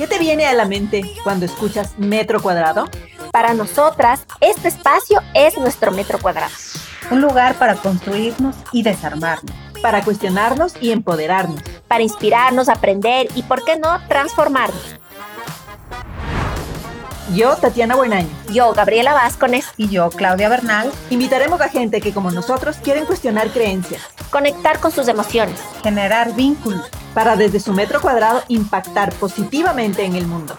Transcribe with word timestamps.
¿Qué 0.00 0.06
te 0.06 0.18
viene 0.18 0.46
a 0.46 0.54
la 0.54 0.64
mente 0.64 1.02
cuando 1.24 1.44
escuchas 1.44 1.98
metro 1.98 2.40
cuadrado? 2.40 2.88
Para 3.32 3.52
nosotras, 3.52 4.24
este 4.40 4.68
espacio 4.68 5.20
es 5.34 5.58
nuestro 5.58 5.92
metro 5.92 6.18
cuadrado. 6.18 6.54
Un 7.10 7.20
lugar 7.20 7.56
para 7.56 7.76
construirnos 7.76 8.56
y 8.72 8.82
desarmarnos. 8.82 9.54
Para 9.82 10.02
cuestionarnos 10.02 10.72
y 10.80 10.92
empoderarnos. 10.92 11.60
Para 11.86 12.02
inspirarnos, 12.02 12.70
aprender 12.70 13.28
y, 13.34 13.42
¿por 13.42 13.62
qué 13.62 13.76
no, 13.76 14.00
transformarnos? 14.08 14.99
Yo, 17.34 17.54
Tatiana 17.54 17.94
Buenaño. 17.94 18.28
Yo, 18.52 18.72
Gabriela 18.72 19.14
Vázquez. 19.14 19.66
Y 19.76 19.88
yo, 19.88 20.10
Claudia 20.10 20.48
Bernal. 20.48 20.90
Invitaremos 21.10 21.60
a 21.60 21.68
gente 21.68 22.00
que, 22.00 22.12
como 22.12 22.32
nosotros, 22.32 22.78
quieren 22.82 23.06
cuestionar 23.06 23.50
creencias. 23.50 24.02
Conectar 24.30 24.80
con 24.80 24.90
sus 24.90 25.06
emociones. 25.06 25.60
Generar 25.84 26.34
vínculos. 26.34 26.88
Para 27.14 27.36
desde 27.36 27.60
su 27.60 27.72
metro 27.72 28.00
cuadrado 28.00 28.42
impactar 28.48 29.12
positivamente 29.14 30.04
en 30.04 30.16
el 30.16 30.26
mundo. 30.26 30.56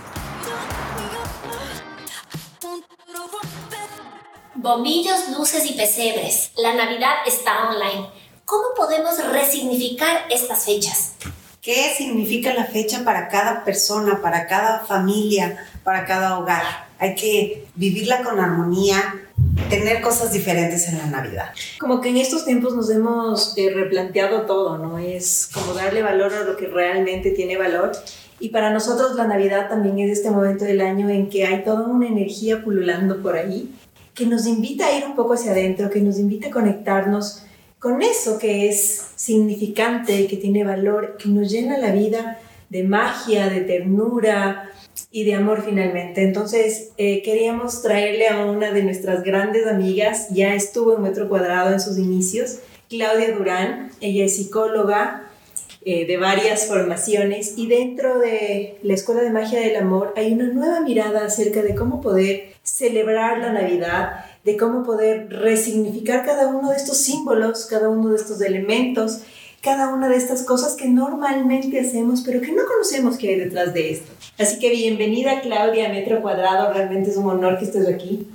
Bombillos, 4.55 5.29
luces 5.37 5.69
y 5.69 5.73
pesebres. 5.73 6.51
La 6.55 6.73
Navidad 6.73 7.15
está 7.25 7.69
online. 7.69 8.07
¿Cómo 8.45 8.67
podemos 8.77 9.17
resignificar 9.29 10.25
estas 10.29 10.63
fechas? 10.63 11.15
¿Qué 11.61 11.93
significa 11.95 12.53
la 12.53 12.65
fecha 12.65 13.03
para 13.03 13.27
cada 13.27 13.63
persona, 13.63 14.19
para 14.21 14.47
cada 14.47 14.79
familia, 14.79 15.67
para 15.83 16.05
cada 16.05 16.39
hogar? 16.39 16.63
Hay 16.99 17.15
que 17.15 17.65
vivirla 17.75 18.23
con 18.23 18.39
armonía, 18.39 19.15
tener 19.69 20.01
cosas 20.01 20.31
diferentes 20.31 20.87
en 20.87 20.97
la 20.97 21.07
Navidad. 21.07 21.51
Como 21.79 22.01
que 22.01 22.09
en 22.09 22.17
estos 22.17 22.45
tiempos 22.45 22.75
nos 22.75 22.89
hemos 22.89 23.57
eh, 23.57 23.71
replanteado 23.73 24.41
todo, 24.41 24.77
¿no? 24.77 24.99
Es 24.99 25.49
como 25.53 25.73
darle 25.73 26.03
valor 26.03 26.33
a 26.33 26.43
lo 26.43 26.57
que 26.57 26.67
realmente 26.67 27.31
tiene 27.31 27.57
valor. 27.57 27.91
Y 28.39 28.49
para 28.49 28.71
nosotros 28.71 29.15
la 29.15 29.27
Navidad 29.27 29.69
también 29.69 29.99
es 29.99 30.17
este 30.17 30.31
momento 30.31 30.65
del 30.65 30.81
año 30.81 31.09
en 31.09 31.29
que 31.29 31.45
hay 31.45 31.63
toda 31.63 31.87
una 31.87 32.07
energía 32.07 32.63
pululando 32.63 33.21
por 33.21 33.35
ahí, 33.35 33.73
que 34.13 34.25
nos 34.25 34.45
invita 34.45 34.87
a 34.87 34.97
ir 34.97 35.05
un 35.05 35.15
poco 35.15 35.33
hacia 35.33 35.51
adentro, 35.51 35.89
que 35.89 36.01
nos 36.01 36.19
invita 36.19 36.47
a 36.47 36.51
conectarnos 36.51 37.43
con 37.79 38.01
eso 38.01 38.37
que 38.37 38.69
es 38.69 39.07
significante, 39.15 40.27
que 40.27 40.37
tiene 40.37 40.63
valor, 40.63 41.17
que 41.17 41.29
nos 41.29 41.51
llena 41.51 41.77
la 41.77 41.91
vida 41.91 42.39
de 42.69 42.83
magia, 42.83 43.49
de 43.49 43.61
ternura 43.61 44.71
y 45.11 45.25
de 45.25 45.35
amor 45.35 45.63
finalmente. 45.63 46.23
Entonces 46.23 46.91
eh, 46.97 47.21
queríamos 47.21 47.81
traerle 47.81 48.29
a 48.29 48.45
una 48.45 48.71
de 48.71 48.83
nuestras 48.83 49.23
grandes 49.23 49.67
amigas, 49.67 50.29
ya 50.29 50.55
estuvo 50.55 50.95
en 50.95 51.03
Metro 51.03 51.27
Cuadrado 51.27 51.73
en 51.73 51.81
sus 51.81 51.97
inicios, 51.97 52.59
Claudia 52.89 53.35
Durán, 53.35 53.91
ella 53.99 54.25
es 54.25 54.37
psicóloga, 54.37 55.27
eh, 55.83 56.05
de 56.05 56.17
varias 56.17 56.67
formaciones 56.67 57.57
y 57.57 57.65
dentro 57.67 58.19
de 58.19 58.77
la 58.83 58.93
Escuela 58.93 59.21
de 59.21 59.31
Magia 59.31 59.59
del 59.59 59.75
Amor 59.77 60.13
hay 60.15 60.31
una 60.31 60.45
nueva 60.45 60.81
mirada 60.81 61.25
acerca 61.25 61.63
de 61.63 61.73
cómo 61.73 62.01
poder 62.01 62.53
celebrar 62.61 63.39
la 63.39 63.51
Navidad, 63.51 64.25
de 64.43 64.57
cómo 64.57 64.83
poder 64.83 65.29
resignificar 65.29 66.23
cada 66.23 66.49
uno 66.49 66.69
de 66.69 66.77
estos 66.77 66.97
símbolos, 66.97 67.65
cada 67.65 67.89
uno 67.89 68.09
de 68.09 68.17
estos 68.17 68.41
elementos, 68.41 69.21
cada 69.61 69.89
una 69.89 70.09
de 70.09 70.17
estas 70.17 70.43
cosas 70.43 70.73
que 70.73 70.87
normalmente 70.87 71.79
hacemos, 71.79 72.21
pero 72.21 72.41
que 72.41 72.51
no 72.51 72.63
conocemos 72.65 73.17
qué 73.17 73.29
hay 73.29 73.39
detrás 73.39 73.73
de 73.73 73.91
esto. 73.91 74.11
Así 74.39 74.59
que 74.59 74.71
bienvenida 74.71 75.41
Claudia 75.41 75.87
a 75.87 75.89
Metro 75.89 76.21
Cuadrado, 76.21 76.73
realmente 76.73 77.11
es 77.11 77.17
un 77.17 77.29
honor 77.29 77.59
que 77.59 77.65
estés 77.65 77.87
aquí. 77.87 78.27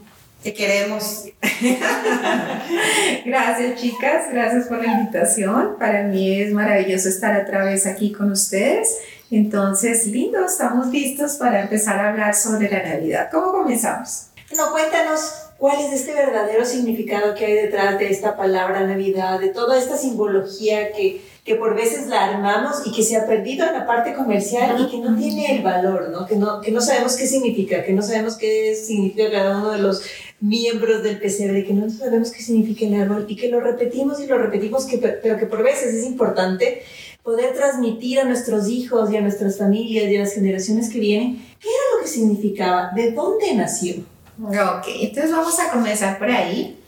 Te 0.42 0.54
queremos. 0.54 1.24
gracias 3.24 3.80
chicas, 3.80 4.26
gracias 4.32 4.68
por 4.68 4.78
la 4.84 4.92
invitación. 4.92 5.76
Para 5.80 6.04
mí 6.04 6.40
es 6.40 6.52
maravilloso 6.52 7.08
estar 7.08 7.40
otra 7.42 7.64
vez 7.64 7.86
aquí 7.86 8.12
con 8.12 8.30
ustedes. 8.30 8.96
Entonces, 9.28 10.06
lindo, 10.06 10.46
estamos 10.46 10.86
listos 10.88 11.34
para 11.34 11.62
empezar 11.62 11.98
a 11.98 12.10
hablar 12.10 12.36
sobre 12.36 12.70
la 12.70 12.84
Navidad. 12.84 13.28
¿Cómo 13.32 13.50
comenzamos? 13.50 14.26
No, 14.56 14.70
cuéntanos 14.70 15.45
cuál 15.58 15.80
es 15.80 15.92
este 15.92 16.12
verdadero 16.12 16.64
significado 16.64 17.34
que 17.34 17.46
hay 17.46 17.54
detrás 17.54 17.98
de 17.98 18.10
esta 18.10 18.36
palabra 18.36 18.86
Navidad, 18.86 19.40
de 19.40 19.48
toda 19.48 19.78
esta 19.78 19.96
simbología 19.96 20.92
que, 20.92 21.22
que 21.44 21.54
por 21.54 21.74
veces 21.74 22.08
la 22.08 22.24
armamos 22.24 22.86
y 22.86 22.92
que 22.92 23.02
se 23.02 23.16
ha 23.16 23.26
perdido 23.26 23.66
en 23.66 23.72
la 23.72 23.86
parte 23.86 24.14
comercial 24.14 24.76
y 24.80 24.90
que 24.90 24.98
no 24.98 25.16
tiene 25.16 25.56
el 25.56 25.62
valor, 25.62 26.10
¿no? 26.10 26.26
Que, 26.26 26.36
no, 26.36 26.60
que 26.60 26.72
no 26.72 26.80
sabemos 26.80 27.16
qué 27.16 27.26
significa, 27.26 27.84
que 27.84 27.92
no 27.92 28.02
sabemos 28.02 28.36
qué 28.36 28.74
significa 28.74 29.30
cada 29.30 29.58
uno 29.58 29.70
de 29.70 29.78
los 29.78 30.02
miembros 30.40 31.02
del 31.02 31.18
pesebre, 31.18 31.64
que 31.64 31.72
no 31.72 31.88
sabemos 31.88 32.30
qué 32.30 32.42
significa 32.42 32.84
el 32.84 33.00
árbol 33.00 33.24
y 33.28 33.36
que 33.36 33.48
lo 33.48 33.60
repetimos 33.60 34.20
y 34.20 34.26
lo 34.26 34.36
repetimos, 34.38 34.84
que, 34.84 34.98
pero 34.98 35.38
que 35.38 35.46
por 35.46 35.62
veces 35.62 35.94
es 35.94 36.04
importante 36.04 36.82
poder 37.22 37.54
transmitir 37.54 38.20
a 38.20 38.24
nuestros 38.24 38.68
hijos 38.68 39.10
y 39.10 39.16
a 39.16 39.20
nuestras 39.20 39.58
familias 39.58 40.04
y 40.10 40.16
a 40.16 40.20
las 40.20 40.34
generaciones 40.34 40.90
que 40.90 41.00
vienen 41.00 41.36
qué 41.58 41.68
era 41.68 41.96
lo 41.96 42.02
que 42.02 42.08
significaba, 42.08 42.92
de 42.94 43.12
dónde 43.12 43.54
nació. 43.54 44.04
Ok, 44.42 44.86
entonces 45.00 45.32
vamos 45.32 45.58
a 45.58 45.70
comenzar 45.70 46.18
por 46.18 46.30
ahí. 46.30 46.78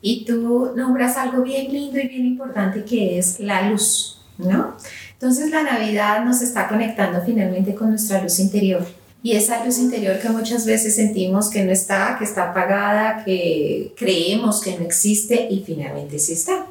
Y 0.00 0.24
tú 0.24 0.72
nombras 0.76 1.16
algo 1.16 1.42
bien 1.42 1.72
lindo 1.72 1.98
y 1.98 2.08
bien 2.08 2.26
importante 2.26 2.84
que 2.84 3.18
es 3.18 3.40
la 3.40 3.70
luz, 3.70 4.20
¿no? 4.38 4.76
Entonces 5.12 5.50
la 5.50 5.62
Navidad 5.62 6.24
nos 6.24 6.42
está 6.42 6.68
conectando 6.68 7.22
finalmente 7.24 7.74
con 7.74 7.90
nuestra 7.90 8.22
luz 8.22 8.38
interior. 8.38 8.86
Y 9.22 9.32
esa 9.32 9.64
luz 9.64 9.78
interior 9.78 10.18
que 10.20 10.28
muchas 10.28 10.66
veces 10.66 10.94
sentimos 10.94 11.48
que 11.48 11.64
no 11.64 11.72
está, 11.72 12.16
que 12.18 12.24
está 12.24 12.50
apagada, 12.50 13.24
que 13.24 13.92
creemos 13.96 14.60
que 14.60 14.78
no 14.78 14.84
existe 14.84 15.48
y 15.50 15.64
finalmente 15.66 16.18
sí 16.18 16.34
está. 16.34 16.66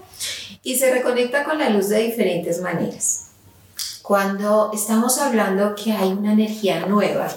Y 0.64 0.76
se 0.76 0.92
reconecta 0.92 1.44
con 1.44 1.58
la 1.58 1.70
luz 1.70 1.90
de 1.90 2.04
diferentes 2.04 2.62
maneras 2.62 3.26
cuando 4.06 4.70
estamos 4.72 5.18
hablando 5.18 5.74
que 5.74 5.92
hay 5.92 6.12
una 6.12 6.34
energía 6.34 6.86
nueva 6.86 7.28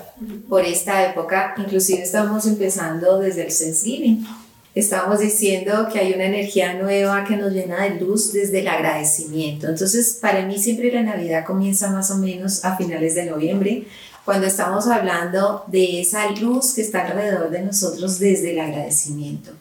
por 0.50 0.66
esta 0.66 1.08
época, 1.08 1.54
inclusive 1.56 2.02
estamos 2.02 2.44
empezando 2.46 3.18
desde 3.18 3.46
el 3.46 3.56
Thanksgiving. 3.56 4.26
Estamos 4.74 5.18
diciendo 5.20 5.88
que 5.90 5.98
hay 5.98 6.12
una 6.12 6.26
energía 6.26 6.74
nueva 6.74 7.24
que 7.24 7.38
nos 7.38 7.52
llena 7.52 7.84
de 7.84 7.98
luz 7.98 8.34
desde 8.34 8.60
el 8.60 8.68
agradecimiento. 8.68 9.66
Entonces, 9.66 10.18
para 10.20 10.42
mí 10.44 10.58
siempre 10.58 10.92
la 10.92 11.02
Navidad 11.02 11.46
comienza 11.46 11.90
más 11.90 12.10
o 12.10 12.16
menos 12.16 12.62
a 12.66 12.76
finales 12.76 13.14
de 13.14 13.24
noviembre, 13.24 13.86
cuando 14.26 14.46
estamos 14.46 14.88
hablando 14.88 15.64
de 15.68 16.02
esa 16.02 16.30
luz 16.32 16.74
que 16.74 16.82
está 16.82 17.06
alrededor 17.06 17.48
de 17.48 17.62
nosotros 17.62 18.18
desde 18.18 18.52
el 18.52 18.60
agradecimiento. 18.60 19.52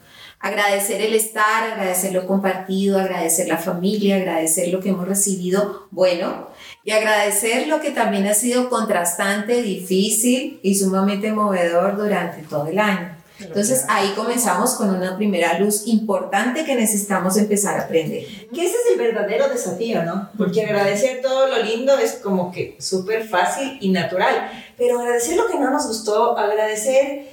Agradecer 0.41 1.01
el 1.01 1.13
estar, 1.16 1.72
agradecer 1.72 2.12
lo 2.12 2.28
compartido, 2.28 3.00
agradecer 3.00 3.47
la 3.47 3.57
familia, 3.57 4.17
agradecer 4.17 4.67
lo 4.67 4.81
que 4.81 4.90
hemos 4.90 5.07
recibido 5.07 5.88
bueno 5.90 6.56
y 6.87 6.91
agradecer 6.93 7.67
lo 7.67 7.81
que 7.81 7.91
también 7.91 8.25
ha 8.27 8.33
sido 8.33 8.69
contrastante, 8.69 9.61
difícil 9.61 10.57
y 10.63 10.75
sumamente 10.75 11.33
movedor 11.33 11.97
durante 11.97 12.43
todo 12.43 12.67
el 12.67 12.79
año. 12.79 13.13
Entonces 13.41 13.83
ahí 13.89 14.13
comenzamos 14.15 14.75
con 14.75 14.95
una 14.95 15.17
primera 15.17 15.59
luz 15.59 15.85
importante 15.85 16.63
que 16.63 16.75
necesitamos 16.75 17.35
empezar 17.35 17.77
a 17.77 17.83
aprender. 17.83 18.25
Que 18.53 18.65
ese 18.65 18.75
es 18.75 18.91
el 18.93 18.99
verdadero 18.99 19.49
desafío, 19.49 20.03
¿no? 20.03 20.29
Porque 20.37 20.63
agradecer 20.63 21.21
todo 21.21 21.47
lo 21.47 21.61
lindo 21.61 21.97
es 21.97 22.13
como 22.23 22.53
que 22.53 22.77
súper 22.79 23.27
fácil 23.27 23.77
y 23.81 23.89
natural, 23.89 24.49
pero 24.77 25.01
agradecer 25.01 25.35
lo 25.35 25.47
que 25.47 25.59
no 25.59 25.69
nos 25.69 25.87
gustó, 25.87 26.37
agradecer 26.37 27.27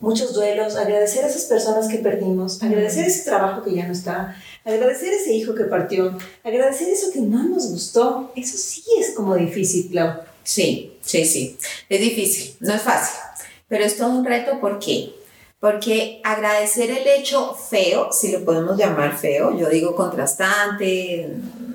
muchos 0.00 0.32
duelos, 0.32 0.76
agradecer 0.76 1.24
a 1.24 1.28
esas 1.28 1.44
personas 1.44 1.88
que 1.88 1.98
perdimos, 1.98 2.62
agradecer 2.62 3.04
ese 3.04 3.24
trabajo 3.24 3.62
que 3.62 3.74
ya 3.74 3.86
no 3.86 3.92
está, 3.92 4.36
agradecer 4.64 5.12
ese 5.12 5.32
hijo 5.34 5.54
que 5.54 5.64
partió, 5.64 6.16
agradecer 6.42 6.88
eso 6.88 7.12
que 7.12 7.20
no 7.20 7.44
nos 7.44 7.70
gustó, 7.70 8.32
eso 8.34 8.56
sí 8.56 8.82
es 8.98 9.14
como 9.14 9.36
difícil, 9.36 9.90
Clau. 9.90 10.20
Sí, 10.42 10.94
sí, 11.02 11.24
sí, 11.24 11.58
es 11.88 12.00
difícil, 12.00 12.56
no 12.60 12.74
es 12.74 12.82
fácil, 12.82 13.20
pero 13.68 13.84
es 13.84 13.96
todo 13.96 14.10
un 14.10 14.24
reto, 14.24 14.58
¿por 14.58 14.78
qué? 14.78 15.14
Porque 15.60 16.22
agradecer 16.24 16.90
el 16.90 17.06
hecho 17.06 17.54
feo, 17.54 18.10
si 18.10 18.32
lo 18.32 18.42
podemos 18.44 18.78
llamar 18.78 19.18
feo, 19.18 19.56
yo 19.56 19.68
digo 19.68 19.94
contrastante, 19.94 21.28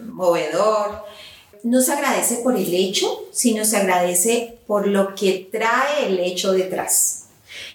movedor, 0.07 1.05
no 1.61 1.81
se 1.81 1.93
agradece 1.93 2.37
por 2.37 2.55
el 2.55 2.73
hecho, 2.73 3.27
sino 3.31 3.65
se 3.65 3.77
agradece 3.77 4.57
por 4.65 4.87
lo 4.87 5.13
que 5.13 5.47
trae 5.51 6.07
el 6.07 6.19
hecho 6.19 6.51
detrás. 6.51 7.24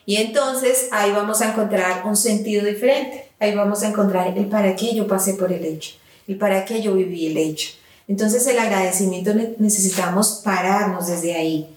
Y 0.07 0.17
entonces 0.17 0.89
ahí 0.93 1.13
vamos 1.13 1.41
a 1.41 1.51
encontrar 1.51 2.07
un 2.07 2.17
sentido 2.17 2.65
diferente. 2.65 3.27
Ahí 3.39 3.55
vamos 3.55 3.83
a 3.83 3.89
encontrar 3.89 4.37
el 4.37 4.47
para 4.47 4.77
qué 4.77 4.95
yo 4.95 5.07
pasé 5.07 5.35
por 5.35 5.53
el 5.53 5.65
hecho, 5.65 5.93
el 6.27 6.37
para 6.37 6.65
qué 6.65 6.83
yo 6.83 6.95
viví 6.95 7.27
el 7.27 7.37
hecho. 7.37 7.71
Entonces 8.09 8.47
el 8.47 8.59
agradecimiento 8.59 9.33
necesitamos 9.59 10.41
pararnos 10.45 11.07
desde 11.07 11.35
ahí. 11.35 11.69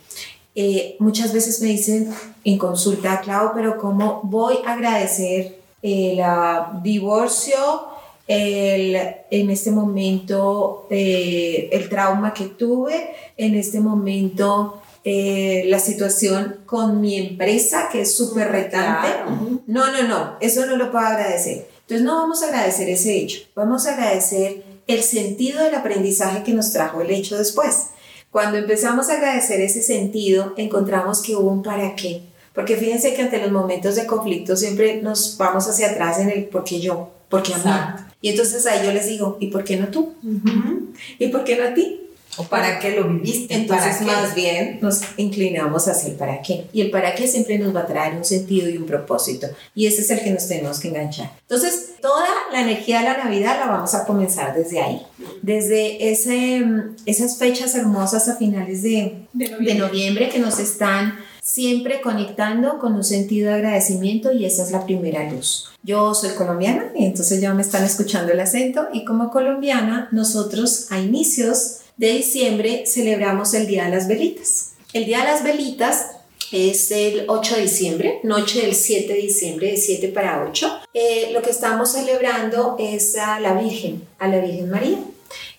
Eh, 0.56 0.96
muchas 1.00 1.34
veces 1.34 1.62
me 1.62 1.70
dicen 1.70 2.14
en 2.44 2.58
consulta, 2.58 3.22
Clau, 3.22 3.52
pero 3.54 3.78
¿cómo 3.78 4.22
voy 4.24 4.58
a 4.66 4.74
agradecer 4.74 5.60
el 5.82 6.20
uh, 6.20 6.82
divorcio, 6.82 7.88
el, 8.28 8.96
en 9.30 9.50
este 9.50 9.72
momento 9.72 10.88
eh, 10.90 11.70
el 11.72 11.90
trauma 11.90 12.34
que 12.34 12.46
tuve, 12.46 13.14
en 13.36 13.56
este 13.56 13.80
momento 13.80 14.82
eh, 15.04 15.64
la 15.68 15.80
situación 15.80 16.62
con 16.66 17.02
mi 17.02 17.18
empresa, 17.18 17.90
que 17.92 18.02
es 18.02 18.16
súper 18.16 18.52
retante. 18.52 19.10
No, 19.68 19.92
no, 19.92 20.08
no, 20.08 20.38
eso 20.40 20.66
no 20.66 20.78
lo 20.78 20.92
puedo 20.92 21.06
agradecer. 21.06 21.68
Entonces 21.82 22.06
no 22.06 22.16
vamos 22.16 22.42
a 22.44 22.48
agradecer 22.48 22.90
ese 22.90 23.18
hecho, 23.18 23.42
vamos 23.56 23.86
a 23.86 23.94
agradecer 23.94 24.64
el 24.88 25.04
sentido 25.04 25.64
del 25.64 25.76
aprendizaje 25.76 26.44
que 26.44 26.54
nos 26.54 26.72
trajo 26.72 27.02
el 27.02 27.12
hecho 27.12 27.38
después. 27.38 27.88
Cuando 28.32 28.58
empezamos 28.58 29.10
a 29.10 29.18
agradecer 29.18 29.62
ese 29.62 29.84
sentido, 29.84 30.54
encontramos 30.58 31.22
que 31.22 31.36
hubo 31.36 31.52
un 31.52 31.62
para 31.62 31.96
qué. 31.96 32.22
Porque 32.54 32.78
fíjense 32.78 33.14
que 33.14 33.22
ante 33.22 33.40
los 33.40 33.52
momentos 33.52 33.96
de 33.96 34.06
conflicto 34.06 34.56
siempre 34.56 35.02
nos 35.02 35.38
vamos 35.38 35.68
hacia 35.68 35.92
atrás 35.92 36.20
en 36.20 36.30
el 36.30 36.46
por 36.46 36.64
qué 36.64 36.80
yo, 36.80 37.12
por 37.30 37.44
qué 37.44 37.54
a 37.54 37.58
mí. 37.58 38.04
Y 38.22 38.30
entonces 38.30 38.66
ahí 38.66 38.86
yo 38.86 38.94
les 38.94 39.08
digo, 39.08 39.38
¿y 39.40 39.48
por 39.48 39.64
qué 39.64 39.76
no 39.76 39.88
tú? 39.90 40.14
¿Y 41.20 41.28
por 41.28 41.44
qué 41.44 41.58
no 41.58 41.66
a 41.66 41.74
ti? 41.74 42.03
¿O 42.38 42.44
para 42.44 42.80
qué 42.80 42.92
lo 42.92 43.08
viviste? 43.08 43.54
Entonces, 43.54 43.98
¿Para 43.98 44.22
más 44.22 44.36
bien 44.36 44.80
nos 44.82 45.02
inclinamos 45.18 45.88
hacia 45.88 46.10
el 46.10 46.16
para 46.16 46.42
qué. 46.42 46.68
Y 46.74 46.82
el 46.82 46.92
para 46.92 47.16
qué 47.16 47.28
siempre 47.28 47.60
nos 47.60 47.76
va 47.76 47.82
a 47.82 47.88
traer 47.88 48.16
un 48.16 48.26
sentido 48.26 48.70
y 48.70 48.78
un 48.78 48.86
propósito. 48.86 49.48
Y 49.76 49.88
ese 49.88 50.02
es 50.02 50.10
el 50.10 50.22
que 50.22 50.32
nos 50.32 50.48
tenemos 50.48 50.80
que 50.80 50.90
enganchar. 50.90 51.32
Entonces, 51.42 51.94
toda 52.02 52.28
la 52.52 52.62
energía 52.62 53.00
de 53.00 53.06
la 53.06 53.18
Navidad 53.18 53.60
la 53.60 53.68
vamos 53.68 53.94
a 53.94 54.06
comenzar 54.06 54.56
desde 54.56 54.82
ahí. 54.82 55.02
Desde 55.42 56.12
ese, 56.12 56.62
mm, 56.62 56.96
esas 57.06 57.38
fechas 57.38 57.76
hermosas 57.76 58.28
a 58.30 58.36
finales 58.36 58.84
de, 58.84 59.28
de 59.34 59.76
noviembre 59.76 60.30
que 60.30 60.40
nos 60.40 60.60
están 60.60 61.18
siempre 61.44 62.00
conectando 62.00 62.80
con 62.80 62.96
un 62.96 63.04
sentido 63.04 63.50
de 63.50 63.56
agradecimiento 63.56 64.32
y 64.32 64.46
esa 64.46 64.64
es 64.64 64.72
la 64.72 64.86
primera 64.86 65.30
luz. 65.30 65.70
Yo 65.84 66.14
soy 66.14 66.32
colombiana 66.32 66.94
y 66.96 67.06
entonces 67.06 67.42
ya 67.42 67.54
me 67.54 67.62
están 67.62 67.84
escuchando 67.84 68.32
el 68.32 68.40
acento 68.40 68.88
y 68.94 69.04
como 69.04 69.30
colombiana 69.30 70.08
nosotros 70.14 70.88
a 70.90 71.00
inicios 71.00 71.80
de 71.98 72.12
diciembre 72.14 72.86
celebramos 72.86 73.54
el 73.54 73.68
Día 73.68 73.86
de 73.86 73.92
las 73.92 74.08
Velitas. 74.08 74.72
El 74.94 75.06
Día 75.06 75.20
de 75.20 75.26
las 75.26 75.44
Velitas 75.44 76.08
es 76.52 76.92
el 76.92 77.26
8 77.28 77.56
de 77.56 77.62
diciembre, 77.64 78.20
noche 78.24 78.62
del 78.62 78.76
7 78.76 79.12
de 79.12 79.20
diciembre, 79.20 79.72
de 79.72 79.78
7 79.78 80.10
para 80.10 80.46
8. 80.48 80.80
Eh, 80.94 81.30
lo 81.34 81.42
que 81.42 81.50
estamos 81.50 81.92
celebrando 81.92 82.76
es 82.80 83.18
a 83.18 83.40
la 83.40 83.54
Virgen, 83.54 84.08
a 84.20 84.28
la 84.28 84.40
Virgen 84.40 84.70
María. 84.70 85.00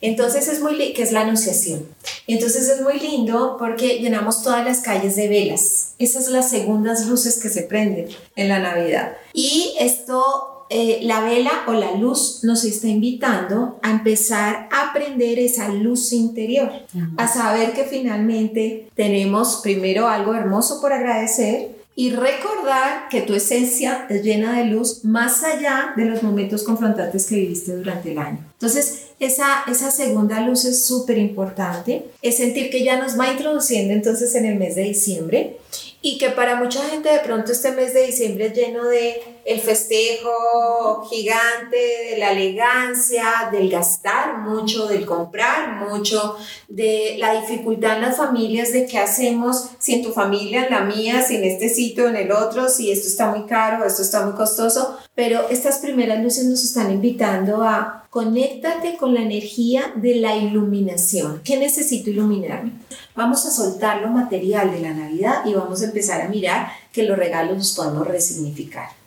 Entonces 0.00 0.46
es 0.48 0.60
muy, 0.60 0.92
que 0.92 1.02
es 1.02 1.12
la 1.12 1.22
anunciación. 1.22 1.88
Entonces 2.26 2.69
es 2.69 2.81
muy 2.82 3.00
lindo 3.00 3.56
porque 3.58 3.98
llenamos 3.98 4.42
todas 4.42 4.64
las 4.64 4.81
calles 4.81 5.16
de 5.16 5.28
velas. 5.28 5.94
Esas 5.98 6.25
son 6.25 6.34
las 6.34 6.50
segundas 6.50 7.06
luces 7.06 7.40
que 7.40 7.48
se 7.48 7.62
prenden 7.62 8.08
en 8.36 8.48
la 8.48 8.58
Navidad. 8.58 9.16
Y 9.32 9.75
esto, 9.81 10.53
eh, 10.70 11.00
la 11.02 11.20
vela 11.20 11.50
o 11.66 11.72
la 11.72 11.93
luz 11.93 12.40
nos 12.43 12.64
está 12.64 12.88
invitando 12.88 13.78
a 13.82 13.90
empezar 13.90 14.69
a 14.72 14.90
aprender 14.90 15.38
esa 15.38 15.69
luz 15.69 16.12
interior, 16.12 16.70
a 17.16 17.28
saber 17.28 17.72
que 17.72 17.84
finalmente 17.84 18.88
tenemos 18.94 19.61
primero 19.62 20.08
algo 20.08 20.34
hermoso 20.34 20.81
por 20.81 20.93
agradecer 20.93 21.75
y 21.96 22.11
recordar 22.11 23.08
que 23.08 23.20
tu 23.20 23.34
esencia 23.34 24.06
es 24.08 24.22
llena 24.25 24.58
de 24.58 24.64
luz 24.64 25.05
más 25.05 25.44
allá 25.44 25.93
de 25.96 26.06
los 26.06 26.22
momentos 26.22 26.64
confrontantes 26.64 27.26
que 27.26 27.37
viviste 27.37 27.76
durante 27.76 28.10
el 28.10 28.19
año. 28.19 28.38
Entonces, 28.55 29.08
esa, 29.20 29.62
esa 29.69 29.90
segunda 29.90 30.40
luz 30.40 30.64
es 30.64 30.84
súper 30.84 31.19
importante, 31.19 32.06
es 32.20 32.37
sentir 32.37 32.70
que 32.70 32.82
ya 32.82 32.99
nos 32.99 33.19
va 33.19 33.31
introduciendo 33.31 33.94
entonces 33.94 34.34
en 34.34 34.44
el 34.44 34.58
mes 34.58 34.75
de 34.75 34.82
diciembre 34.82 35.58
y 36.02 36.19
que 36.19 36.31
para 36.31 36.56
mucha 36.56 36.82
gente 36.82 37.10
de 37.10 37.20
pronto 37.20 37.52
este 37.52 37.70
mes 37.72 37.94
de 37.94 38.06
diciembre 38.06 38.46
es 38.46 38.55
lleno 38.55 38.84
de 38.84 39.33
el 39.44 39.61
festejo 39.61 41.06
gigante, 41.11 41.76
de 42.11 42.19
la 42.19 42.32
elegancia, 42.32 43.49
del 43.52 43.69
gastar 43.69 44.38
mucho, 44.38 44.87
del 44.87 45.05
comprar 45.05 45.87
mucho, 45.87 46.37
de 46.69 47.17
la 47.19 47.41
dificultad 47.41 47.96
en 47.96 48.02
las 48.02 48.17
familias 48.17 48.73
de 48.73 48.87
qué 48.87 48.99
hacemos, 48.99 49.70
si 49.79 49.94
en 49.94 50.02
tu 50.02 50.12
familia, 50.12 50.64
en 50.64 50.70
la 50.70 50.81
mía, 50.81 51.23
si 51.23 51.37
en 51.37 51.44
este 51.44 51.69
sitio, 51.69 52.08
en 52.08 52.17
el 52.17 52.32
otro, 52.32 52.69
si 52.69 52.91
esto 52.91 53.08
está 53.08 53.31
muy 53.31 53.46
caro, 53.46 53.85
esto 53.85 54.02
está 54.02 54.25
muy 54.25 54.35
costoso, 54.35 54.96
pero 55.14 55.49
estas 55.49 55.79
primeras 55.79 56.23
luces 56.23 56.44
nos 56.46 56.64
están 56.64 56.91
invitando 56.91 57.62
a 57.62 58.06
conéctate 58.11 58.96
con 58.96 59.12
la 59.12 59.23
energía 59.23 59.93
de 59.96 60.14
la 60.14 60.37
iluminación. 60.37 61.41
¿Qué 61.43 61.56
necesito 61.56 62.11
iluminarme? 62.11 62.73
Vamos 63.17 63.44
a 63.44 63.50
soltar 63.50 64.02
lo 64.02 64.08
material 64.08 64.70
de 64.70 64.81
la 64.81 64.94
Navidad 64.94 65.44
y 65.44 65.55
vamos 65.55 65.82
a 65.82 65.87
empezar 65.87 66.20
a 66.20 66.29
mirar 66.29 66.69
que 66.93 67.02
los 67.02 67.19
regalos 67.19 67.56
los 67.56 67.73
podemos 67.73 68.06
resignificar. 68.06 69.03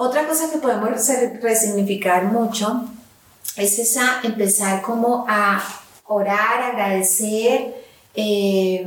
Otra 0.00 0.28
cosa 0.28 0.48
que 0.48 0.58
podemos 0.58 0.90
re- 0.90 1.40
resignificar 1.42 2.24
mucho 2.32 2.84
es 3.56 3.80
esa 3.80 4.20
empezar 4.22 4.80
como 4.80 5.24
a 5.28 5.60
orar, 6.06 6.62
agradecer 6.72 7.74
eh, 8.14 8.86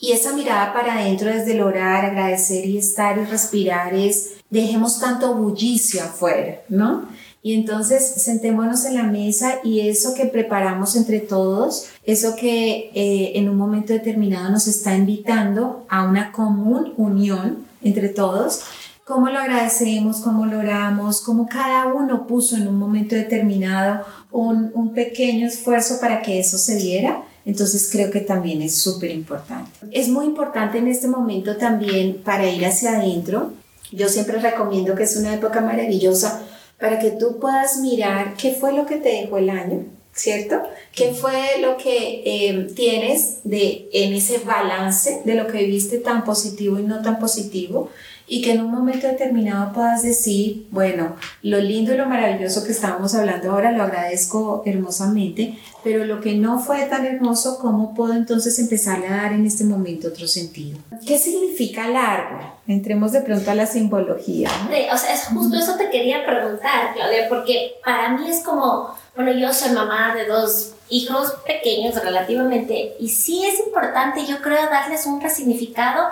y 0.00 0.12
esa 0.12 0.32
mirada 0.32 0.72
para 0.72 0.94
adentro 0.94 1.30
desde 1.32 1.52
el 1.52 1.60
orar, 1.62 2.04
agradecer 2.04 2.66
y 2.66 2.76
estar 2.78 3.18
y 3.18 3.24
respirar 3.24 3.94
es 3.94 4.32
dejemos 4.50 4.98
tanto 4.98 5.32
bullicio 5.34 6.02
afuera, 6.02 6.60
¿no? 6.68 7.08
Y 7.40 7.54
entonces 7.54 8.04
sentémonos 8.16 8.84
en 8.84 8.96
la 8.96 9.04
mesa 9.04 9.60
y 9.62 9.88
eso 9.88 10.14
que 10.14 10.26
preparamos 10.26 10.96
entre 10.96 11.20
todos, 11.20 11.86
eso 12.04 12.34
que 12.34 12.90
eh, 12.94 13.32
en 13.36 13.48
un 13.48 13.56
momento 13.56 13.92
determinado 13.92 14.50
nos 14.50 14.66
está 14.66 14.96
invitando 14.96 15.86
a 15.88 16.02
una 16.02 16.32
común 16.32 16.94
unión 16.96 17.64
entre 17.80 18.08
todos, 18.08 18.62
cómo 19.08 19.30
lo 19.30 19.38
agradecemos, 19.38 20.18
cómo 20.18 20.44
lo 20.44 20.58
oramos, 20.58 21.22
cómo 21.22 21.48
cada 21.48 21.86
uno 21.86 22.26
puso 22.26 22.56
en 22.56 22.68
un 22.68 22.76
momento 22.76 23.14
determinado 23.14 24.04
un, 24.30 24.70
un 24.74 24.92
pequeño 24.92 25.46
esfuerzo 25.46 25.98
para 25.98 26.20
que 26.20 26.38
eso 26.38 26.58
se 26.58 26.76
diera. 26.76 27.22
Entonces 27.46 27.88
creo 27.90 28.10
que 28.10 28.20
también 28.20 28.60
es 28.60 28.76
súper 28.76 29.10
importante. 29.10 29.70
Es 29.92 30.08
muy 30.08 30.26
importante 30.26 30.76
en 30.76 30.88
este 30.88 31.08
momento 31.08 31.56
también 31.56 32.20
para 32.22 32.50
ir 32.50 32.66
hacia 32.66 32.98
adentro. 32.98 33.54
Yo 33.90 34.10
siempre 34.10 34.38
recomiendo 34.40 34.94
que 34.94 35.04
es 35.04 35.16
una 35.16 35.32
época 35.32 35.62
maravillosa 35.62 36.42
para 36.78 36.98
que 36.98 37.12
tú 37.12 37.38
puedas 37.40 37.78
mirar 37.78 38.34
qué 38.36 38.52
fue 38.52 38.74
lo 38.74 38.84
que 38.84 38.96
te 38.96 39.08
dejó 39.08 39.38
el 39.38 39.48
año, 39.48 39.86
¿cierto? 40.12 40.60
¿Qué 40.94 41.14
fue 41.14 41.58
lo 41.62 41.78
que 41.78 42.22
eh, 42.26 42.68
tienes 42.76 43.38
de, 43.44 43.88
en 43.90 44.12
ese 44.12 44.36
balance 44.38 45.22
de 45.24 45.34
lo 45.34 45.46
que 45.46 45.64
viviste 45.64 45.96
tan 45.96 46.24
positivo 46.24 46.78
y 46.78 46.82
no 46.82 47.00
tan 47.00 47.18
positivo? 47.18 47.88
Y 48.28 48.42
que 48.42 48.52
en 48.52 48.60
un 48.60 48.70
momento 48.70 49.06
determinado 49.06 49.72
puedas 49.72 50.02
decir, 50.02 50.66
bueno, 50.70 51.16
lo 51.42 51.58
lindo 51.58 51.94
y 51.94 51.96
lo 51.96 52.06
maravilloso 52.06 52.64
que 52.64 52.72
estábamos 52.72 53.14
hablando 53.14 53.50
ahora 53.50 53.72
lo 53.72 53.82
agradezco 53.82 54.62
hermosamente, 54.66 55.58
pero 55.82 56.04
lo 56.04 56.20
que 56.20 56.34
no 56.34 56.58
fue 56.58 56.82
tan 56.84 57.06
hermoso, 57.06 57.58
¿cómo 57.58 57.94
puedo 57.94 58.12
entonces 58.12 58.58
empezar 58.58 59.02
a 59.04 59.16
dar 59.16 59.32
en 59.32 59.46
este 59.46 59.64
momento 59.64 60.08
otro 60.08 60.28
sentido? 60.28 60.78
¿Qué 61.06 61.18
significa 61.18 61.88
árbol? 61.96 62.42
Entremos 62.66 63.12
de 63.12 63.22
pronto 63.22 63.50
a 63.50 63.54
la 63.54 63.66
simbología. 63.66 64.50
O 64.92 64.98
sea, 64.98 65.16
justo 65.32 65.56
eso 65.56 65.76
te 65.76 65.88
quería 65.90 66.26
preguntar, 66.26 66.94
Claudia, 66.94 67.28
porque 67.28 67.72
para 67.84 68.16
mí 68.16 68.28
es 68.28 68.42
como, 68.42 68.94
bueno, 69.18 69.32
yo 69.32 69.52
soy 69.52 69.70
mamá 69.70 70.14
de 70.14 70.26
dos 70.26 70.74
hijos 70.90 71.32
pequeños 71.44 71.96
relativamente 71.96 72.94
y 73.00 73.08
sí 73.08 73.44
es 73.44 73.58
importante, 73.58 74.24
yo 74.24 74.40
creo, 74.40 74.70
darles 74.70 75.06
un 75.06 75.20
resignificado 75.20 76.06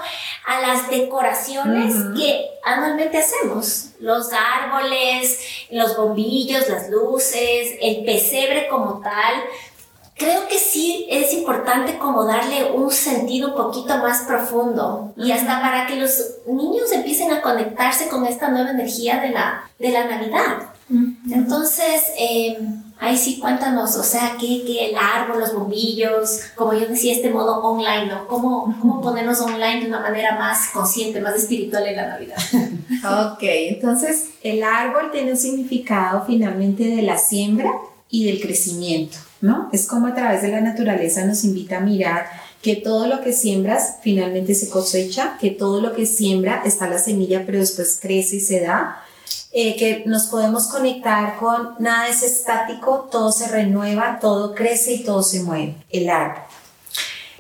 a 0.45 0.61
las 0.61 0.91
decoraciones 0.91 1.95
Ujú. 1.95 2.15
que 2.17 2.47
anualmente 2.65 3.19
hacemos. 3.19 3.91
Los 4.01 4.31
árboles, 4.33 5.39
los 5.71 5.97
bombillos, 5.97 6.69
las 6.69 6.91
luces, 6.91 7.77
el 7.81 8.05
pesebre 8.05 8.67
como 8.67 9.01
tal. 9.01 9.35
Creo 10.17 10.49
que 10.49 10.59
sí 10.59 11.07
es 11.09 11.33
importante 11.33 11.99
como 11.99 12.25
darle 12.25 12.73
un 12.73 12.91
sentido 12.91 13.51
un 13.51 13.55
poquito 13.55 13.99
más 13.99 14.23
profundo 14.23 15.15
y 15.17 15.31
hasta 15.31 15.61
para 15.61 15.87
que 15.87 15.95
los 15.95 16.39
niños 16.49 16.91
empiecen 16.91 17.31
a 17.31 17.41
conectarse 17.41 18.09
con 18.09 18.27
esta 18.27 18.49
nueva 18.49 18.71
energía 18.71 19.21
de 19.21 19.29
la, 19.29 19.71
de 19.79 19.91
la 19.91 20.07
Navidad. 20.07 20.71
Entonces, 21.31 22.03
eh, 22.19 22.59
ahí 22.99 23.17
sí 23.17 23.39
cuéntanos, 23.39 23.97
o 23.97 24.03
sea, 24.03 24.37
que, 24.41 24.65
que 24.65 24.91
el 24.91 24.97
árbol, 24.97 25.41
los 25.41 25.55
bombillos, 25.55 26.41
como 26.55 26.73
yo 26.75 26.87
decía, 26.87 27.15
este 27.15 27.31
modo 27.31 27.61
online, 27.61 28.07
¿no? 28.07 28.27
¿Cómo, 28.27 28.77
cómo 28.81 29.01
ponernos 29.01 29.41
online 29.41 29.83
de 29.83 29.89
una 29.89 30.01
manera 30.01 30.39
más 30.39 30.71
consciente, 30.73 31.21
más 31.21 31.37
espiritual 31.37 31.87
en 31.87 31.97
la 31.97 32.09
Navidad? 32.09 32.37
Ok, 33.07 33.43
entonces 33.43 34.31
el 34.43 34.63
árbol 34.63 35.11
tiene 35.13 35.33
un 35.33 35.37
significado 35.37 36.25
finalmente 36.27 36.85
de 36.85 37.03
la 37.03 37.19
siembra 37.19 37.71
y 38.11 38.27
del 38.27 38.41
crecimiento, 38.41 39.19
¿no? 39.41 39.69
Es 39.73 39.87
como 39.87 40.09
a 40.09 40.15
través 40.15 40.43
de 40.43 40.49
la 40.49 40.61
naturaleza 40.61 41.25
nos 41.25 41.45
invita 41.45 41.79
a 41.79 41.81
mirar 41.81 42.27
que 42.63 42.77
todo 42.77 43.07
lo 43.07 43.21
que 43.21 43.33
siembras 43.33 43.99
finalmente 44.03 44.55
se 44.55 44.69
cosecha, 44.69 45.37
que 45.41 45.51
todo 45.51 45.81
lo 45.81 45.95
que 45.95 46.07
siembra 46.07 46.63
está 46.65 46.89
la 46.89 46.99
semilla, 46.99 47.45
pero 47.47 47.59
después 47.59 47.99
crece 48.01 48.37
y 48.37 48.41
se 48.41 48.61
da, 48.61 49.05
eh, 49.53 49.77
que 49.77 50.05
nos 50.07 50.27
podemos 50.27 50.69
conectar 50.69 51.37
con 51.39 51.75
nada 51.79 52.09
es 52.09 52.23
estático, 52.23 53.09
todo 53.11 53.33
se 53.33 53.49
renueva, 53.49 54.19
todo 54.21 54.55
crece 54.55 54.95
y 54.95 55.05
todo 55.05 55.23
se 55.23 55.43
mueve, 55.43 55.77
el 55.91 56.11
árbol. 56.11 56.43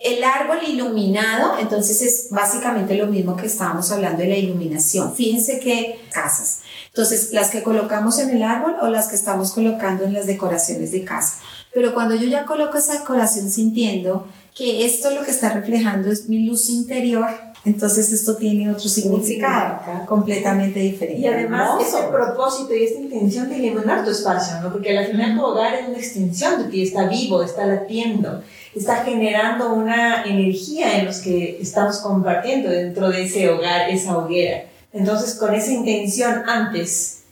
El 0.02 0.22
árbol 0.22 0.58
iluminado, 0.66 1.58
entonces 1.58 2.00
es 2.02 2.28
básicamente 2.30 2.94
lo 2.94 3.06
mismo 3.08 3.36
que 3.36 3.46
estábamos 3.46 3.90
hablando 3.90 4.22
de 4.22 4.28
la 4.28 4.36
iluminación. 4.36 5.14
Fíjense 5.14 5.58
que 5.58 6.06
casas. 6.12 6.60
Entonces, 6.88 7.32
las 7.32 7.50
que 7.50 7.62
colocamos 7.62 8.18
en 8.20 8.30
el 8.30 8.42
árbol 8.42 8.76
o 8.80 8.88
las 8.88 9.08
que 9.08 9.16
estamos 9.16 9.52
colocando 9.52 10.04
en 10.04 10.12
las 10.12 10.26
decoraciones 10.26 10.92
de 10.92 11.04
casa. 11.04 11.40
Pero 11.74 11.92
cuando 11.92 12.14
yo 12.14 12.26
ya 12.28 12.46
coloco 12.46 12.78
esa 12.78 13.00
decoración 13.00 13.50
sintiendo 13.50 14.26
que 14.56 14.86
esto 14.86 15.10
lo 15.10 15.22
que 15.22 15.30
está 15.30 15.50
reflejando 15.50 16.10
es 16.10 16.28
mi 16.28 16.46
luz 16.46 16.70
interior, 16.70 17.26
Entonces 17.66 18.12
esto 18.12 18.36
tiene 18.36 18.70
otro 18.70 18.88
significado 18.88 19.80
completamente 20.06 20.78
diferente. 20.78 21.20
Y 21.20 21.26
además 21.26 21.80
Hermoso. 21.80 21.98
ese 21.98 22.08
propósito 22.08 22.74
y 22.74 22.84
esta 22.84 23.00
intención 23.00 23.48
de 23.48 23.58
iluminar 23.58 24.04
tu 24.04 24.12
espacio, 24.12 24.60
¿no? 24.62 24.72
Porque 24.72 24.96
al 24.96 25.06
final 25.06 25.36
tu 25.36 25.44
hogar 25.44 25.74
es 25.74 25.88
una 25.88 25.98
extensión 25.98 26.62
de 26.62 26.70
ti, 26.70 26.82
está 26.82 27.08
vivo, 27.08 27.42
está 27.42 27.66
latiendo, 27.66 28.40
está 28.72 29.04
generando 29.04 29.74
una 29.74 30.22
energía 30.24 30.96
en 30.96 31.06
los 31.06 31.18
que 31.18 31.58
estamos 31.60 31.98
compartiendo 31.98 32.70
dentro 32.70 33.10
de 33.10 33.24
ese 33.24 33.50
hogar, 33.50 33.90
esa 33.90 34.16
hoguera. 34.16 34.62
Entonces 34.92 35.34
con 35.34 35.52
esa 35.52 35.72
intención 35.72 36.44
antes 36.46 37.24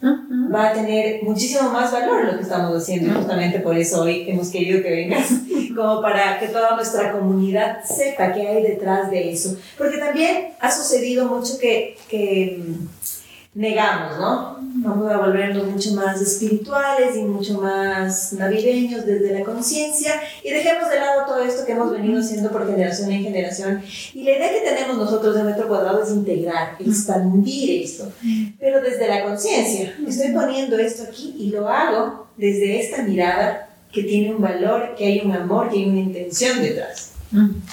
Va 0.54 0.70
a 0.70 0.72
tener 0.72 1.22
muchísimo 1.22 1.70
más 1.70 1.90
valor 1.90 2.24
lo 2.24 2.36
que 2.36 2.42
estamos 2.42 2.76
haciendo. 2.76 3.14
Justamente 3.14 3.60
por 3.60 3.76
eso 3.76 4.02
hoy 4.02 4.28
hemos 4.28 4.48
querido 4.50 4.82
que 4.82 4.90
vengas, 4.90 5.28
como 5.76 6.02
para 6.02 6.38
que 6.38 6.48
toda 6.48 6.76
nuestra 6.76 7.12
comunidad 7.12 7.84
sepa 7.84 8.32
qué 8.32 8.46
hay 8.46 8.62
detrás 8.62 9.10
de 9.10 9.32
eso. 9.32 9.56
Porque 9.78 9.98
también 9.98 10.48
ha 10.60 10.70
sucedido 10.70 11.26
mucho 11.26 11.58
que, 11.58 11.96
que 12.08 12.62
mm, 12.64 13.60
negamos, 13.60 14.18
¿no? 14.18 14.58
Vamos 14.84 15.10
a 15.10 15.16
volvernos 15.16 15.66
mucho 15.66 15.94
más 15.94 16.20
espirituales 16.20 17.16
y 17.16 17.22
mucho 17.22 17.58
más 17.58 18.34
navideños 18.34 19.06
desde 19.06 19.38
la 19.38 19.42
conciencia 19.42 20.20
y 20.42 20.50
dejemos 20.50 20.90
de 20.90 20.96
lado 20.96 21.24
todo 21.26 21.42
esto 21.42 21.64
que 21.64 21.72
hemos 21.72 21.90
venido 21.90 22.20
haciendo 22.20 22.50
por 22.50 22.66
generación 22.66 23.10
en 23.10 23.22
generación. 23.22 23.82
Y 24.12 24.24
la 24.24 24.32
idea 24.32 24.52
que 24.52 24.60
tenemos 24.60 24.98
nosotros 24.98 25.36
de 25.36 25.42
Metro 25.42 25.68
Cuadrado 25.68 26.02
es 26.02 26.10
integrar, 26.10 26.76
expandir 26.78 27.82
esto, 27.82 28.12
pero 28.60 28.82
desde 28.82 29.08
la 29.08 29.24
conciencia. 29.24 29.96
Estoy 30.06 30.32
poniendo 30.32 30.76
esto 30.78 31.04
aquí 31.04 31.34
y 31.38 31.48
lo 31.48 31.66
hago 31.66 32.26
desde 32.36 32.78
esta 32.78 33.02
mirada 33.04 33.70
que 33.90 34.02
tiene 34.02 34.34
un 34.34 34.42
valor, 34.42 34.94
que 34.98 35.06
hay 35.06 35.22
un 35.24 35.32
amor, 35.32 35.70
que 35.70 35.78
hay 35.78 35.88
una 35.88 36.00
intención 36.00 36.60
detrás. 36.60 37.12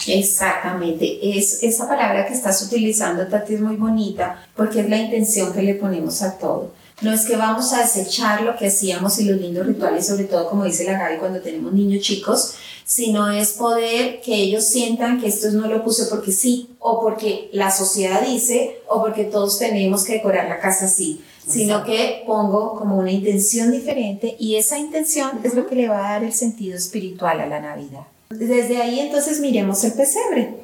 Exactamente, 0.07 1.37
es, 1.37 1.61
esa 1.61 1.89
palabra 1.89 2.25
que 2.25 2.33
estás 2.33 2.63
utilizando, 2.63 3.27
Tati, 3.27 3.55
es 3.55 3.61
muy 3.61 3.75
bonita 3.75 4.45
porque 4.55 4.79
es 4.79 4.89
la 4.89 4.97
intención 4.97 5.51
que 5.51 5.61
le 5.61 5.75
ponemos 5.75 6.21
a 6.21 6.37
todo. 6.37 6.79
No 7.01 7.11
es 7.11 7.25
que 7.25 7.35
vamos 7.35 7.73
a 7.73 7.81
desechar 7.81 8.43
lo 8.43 8.55
que 8.55 8.67
hacíamos 8.67 9.19
y 9.19 9.25
los 9.25 9.41
lindos 9.41 9.65
rituales, 9.65 10.05
sobre 10.05 10.25
todo 10.25 10.47
como 10.47 10.65
dice 10.65 10.83
la 10.83 10.99
Gaby 10.99 11.17
cuando 11.17 11.41
tenemos 11.41 11.73
niños 11.73 12.03
chicos, 12.03 12.53
sino 12.85 13.31
es 13.31 13.53
poder 13.53 14.21
que 14.21 14.35
ellos 14.35 14.65
sientan 14.65 15.19
que 15.19 15.27
esto 15.27 15.49
no 15.51 15.67
lo 15.67 15.83
puse 15.83 16.05
porque 16.05 16.31
sí, 16.31 16.69
o 16.79 17.01
porque 17.01 17.49
la 17.53 17.71
sociedad 17.71 18.21
dice, 18.21 18.81
o 18.87 19.01
porque 19.01 19.23
todos 19.23 19.57
tenemos 19.57 20.03
que 20.03 20.13
decorar 20.13 20.47
la 20.47 20.59
casa 20.59 20.85
así, 20.85 21.23
sino 21.47 21.83
que 21.83 22.23
pongo 22.27 22.75
como 22.75 22.97
una 22.97 23.11
intención 23.11 23.71
diferente 23.71 24.35
y 24.37 24.57
esa 24.57 24.77
intención 24.77 25.39
es 25.43 25.55
lo 25.55 25.67
que 25.67 25.75
le 25.75 25.87
va 25.87 26.07
a 26.07 26.11
dar 26.13 26.23
el 26.23 26.33
sentido 26.33 26.77
espiritual 26.77 27.39
a 27.39 27.47
la 27.47 27.59
Navidad. 27.59 28.05
Desde 28.29 28.81
ahí 28.81 28.99
entonces 28.99 29.39
miremos 29.39 29.83
el 29.83 29.93
pesebre. 29.93 30.55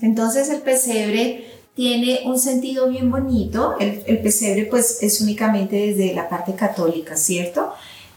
Entonces 0.00 0.48
el 0.50 0.60
pesebre 0.60 1.55
tiene 1.76 2.22
un 2.24 2.40
sentido 2.40 2.88
bien 2.88 3.10
bonito. 3.10 3.76
El, 3.78 4.02
el 4.06 4.18
pesebre 4.20 4.64
pues 4.64 5.02
es 5.02 5.20
únicamente 5.20 5.76
desde 5.76 6.14
la 6.14 6.28
parte 6.28 6.54
católica, 6.54 7.16
¿cierto? 7.16 7.72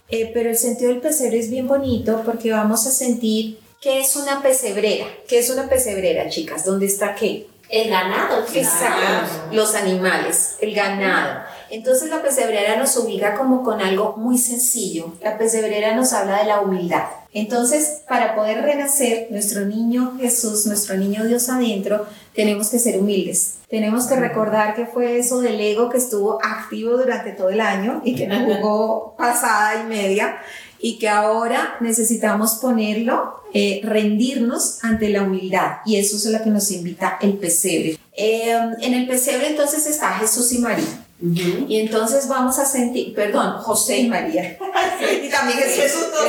Eh, 0.08 0.30
pero 0.34 0.48
el 0.48 0.56
sentido 0.56 0.90
del 0.90 1.00
pesebre 1.00 1.38
es 1.38 1.50
bien 1.50 1.68
bonito 1.68 2.22
porque 2.24 2.50
vamos 2.50 2.86
a 2.86 2.90
sentir 2.90 3.60
qué 3.80 4.00
es 4.00 4.16
una 4.16 4.42
pesebrera. 4.42 5.06
¿Qué 5.28 5.38
es 5.38 5.50
una 5.50 5.68
pesebrera, 5.68 6.28
chicas? 6.30 6.64
¿Dónde 6.64 6.86
está 6.86 7.14
qué? 7.14 7.46
El 7.68 7.90
ganado. 7.90 8.44
Exacto, 8.52 9.52
los 9.52 9.74
animales, 9.76 10.56
el 10.60 10.74
ganado. 10.74 11.42
Entonces 11.70 12.10
la 12.10 12.20
pesebrera 12.20 12.76
nos 12.76 12.96
ubica 12.96 13.36
como 13.36 13.62
con 13.62 13.80
algo 13.80 14.16
muy 14.16 14.38
sencillo. 14.38 15.14
La 15.22 15.38
pesebrera 15.38 15.94
nos 15.94 16.12
habla 16.12 16.38
de 16.38 16.46
la 16.46 16.62
humildad. 16.62 17.04
Entonces, 17.32 18.02
para 18.08 18.34
poder 18.34 18.62
renacer 18.62 19.28
nuestro 19.30 19.64
niño 19.64 20.16
Jesús, 20.18 20.66
nuestro 20.66 20.96
niño 20.96 21.24
Dios 21.26 21.48
adentro, 21.48 22.06
tenemos 22.34 22.68
que 22.68 22.78
ser 22.78 22.98
humildes. 22.98 23.54
Tenemos 23.68 24.06
que 24.06 24.16
recordar 24.16 24.74
que 24.74 24.86
fue 24.86 25.18
eso 25.18 25.40
del 25.40 25.60
ego 25.60 25.90
que 25.90 25.98
estuvo 25.98 26.38
activo 26.44 26.96
durante 26.96 27.32
todo 27.32 27.50
el 27.50 27.60
año 27.60 28.02
y 28.04 28.16
que 28.16 28.26
nos 28.26 28.42
jugó 28.42 29.14
pasada 29.16 29.82
y 29.82 29.86
media 29.86 30.38
y 30.80 30.98
que 30.98 31.08
ahora 31.08 31.76
necesitamos 31.80 32.56
ponerlo, 32.56 33.42
eh, 33.52 33.80
rendirnos 33.84 34.82
ante 34.82 35.10
la 35.10 35.22
humildad. 35.22 35.78
Y 35.84 35.96
eso 35.96 36.16
es 36.16 36.24
lo 36.26 36.42
que 36.42 36.50
nos 36.50 36.70
invita 36.70 37.18
el 37.20 37.34
pesebre. 37.34 37.98
Eh, 38.16 38.58
en 38.80 38.94
el 38.94 39.06
pesebre 39.06 39.48
entonces 39.48 39.86
está 39.86 40.14
Jesús 40.14 40.52
y 40.52 40.58
María. 40.58 41.06
Y 41.22 41.80
entonces 41.80 42.28
vamos 42.28 42.58
a 42.58 42.64
sentir, 42.64 43.14
perdón, 43.14 43.58
José 43.58 43.98
y 43.98 44.08
María. 44.08 44.56
y 45.22 45.28
también 45.28 45.58
es 45.58 45.76
Jesús, 45.76 46.06
no, 46.12 46.20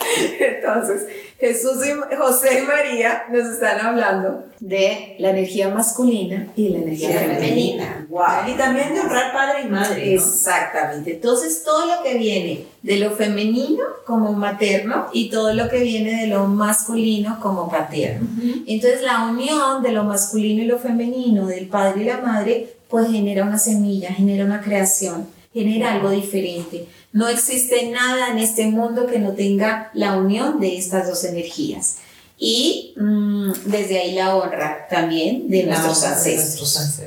Entonces, 0.40 1.06
Jesús 1.40 1.78
y 1.86 2.16
José 2.16 2.60
y 2.60 2.66
María 2.66 3.24
nos 3.32 3.48
están 3.48 3.80
hablando 3.80 4.44
de 4.60 5.16
la 5.18 5.30
energía 5.30 5.70
masculina 5.70 6.48
y 6.54 6.68
la 6.68 6.78
energía 6.80 7.18
femenina. 7.18 8.06
Wow. 8.10 8.46
Y 8.46 8.52
también 8.58 8.92
de 8.92 9.00
honrar 9.00 9.32
padre 9.32 9.62
y 9.62 9.68
madre. 9.68 10.04
¿no? 10.04 10.12
Exactamente. 10.12 11.14
Entonces, 11.14 11.62
todo 11.64 11.86
lo 11.86 12.02
que 12.02 12.18
viene 12.18 12.66
de 12.82 12.98
lo 12.98 13.12
femenino 13.12 13.84
como 14.04 14.34
materno 14.34 15.06
y 15.14 15.30
todo 15.30 15.54
lo 15.54 15.70
que 15.70 15.78
viene 15.80 16.20
de 16.20 16.26
lo 16.26 16.46
masculino 16.46 17.40
como 17.40 17.70
paterno. 17.70 18.28
Entonces, 18.66 19.00
la 19.00 19.24
unión 19.24 19.82
de 19.82 19.92
lo 19.92 20.04
masculino 20.04 20.62
y 20.62 20.66
lo 20.66 20.78
femenino, 20.78 21.46
del 21.46 21.68
padre 21.68 22.02
y 22.02 22.04
la 22.04 22.18
madre, 22.18 22.74
pues 22.90 23.10
genera 23.10 23.44
una 23.44 23.58
semilla, 23.58 24.12
genera 24.12 24.44
una 24.44 24.60
creación, 24.60 25.26
genera 25.54 25.94
algo 25.94 26.10
diferente. 26.10 26.86
No 27.12 27.28
existe 27.28 27.90
nada 27.90 28.28
en 28.30 28.38
este 28.38 28.66
mundo 28.66 29.06
que 29.06 29.18
no 29.18 29.32
tenga 29.32 29.90
la 29.94 30.16
unión 30.16 30.60
de 30.60 30.76
estas 30.76 31.08
dos 31.08 31.24
energías. 31.24 31.96
Y 32.38 32.94
mm, 32.96 33.52
desde 33.66 33.98
ahí 34.00 34.14
la 34.14 34.36
honra 34.36 34.86
también 34.88 35.50
de 35.50 35.64
nuestros 35.64 36.04
ancestros. 36.04 37.00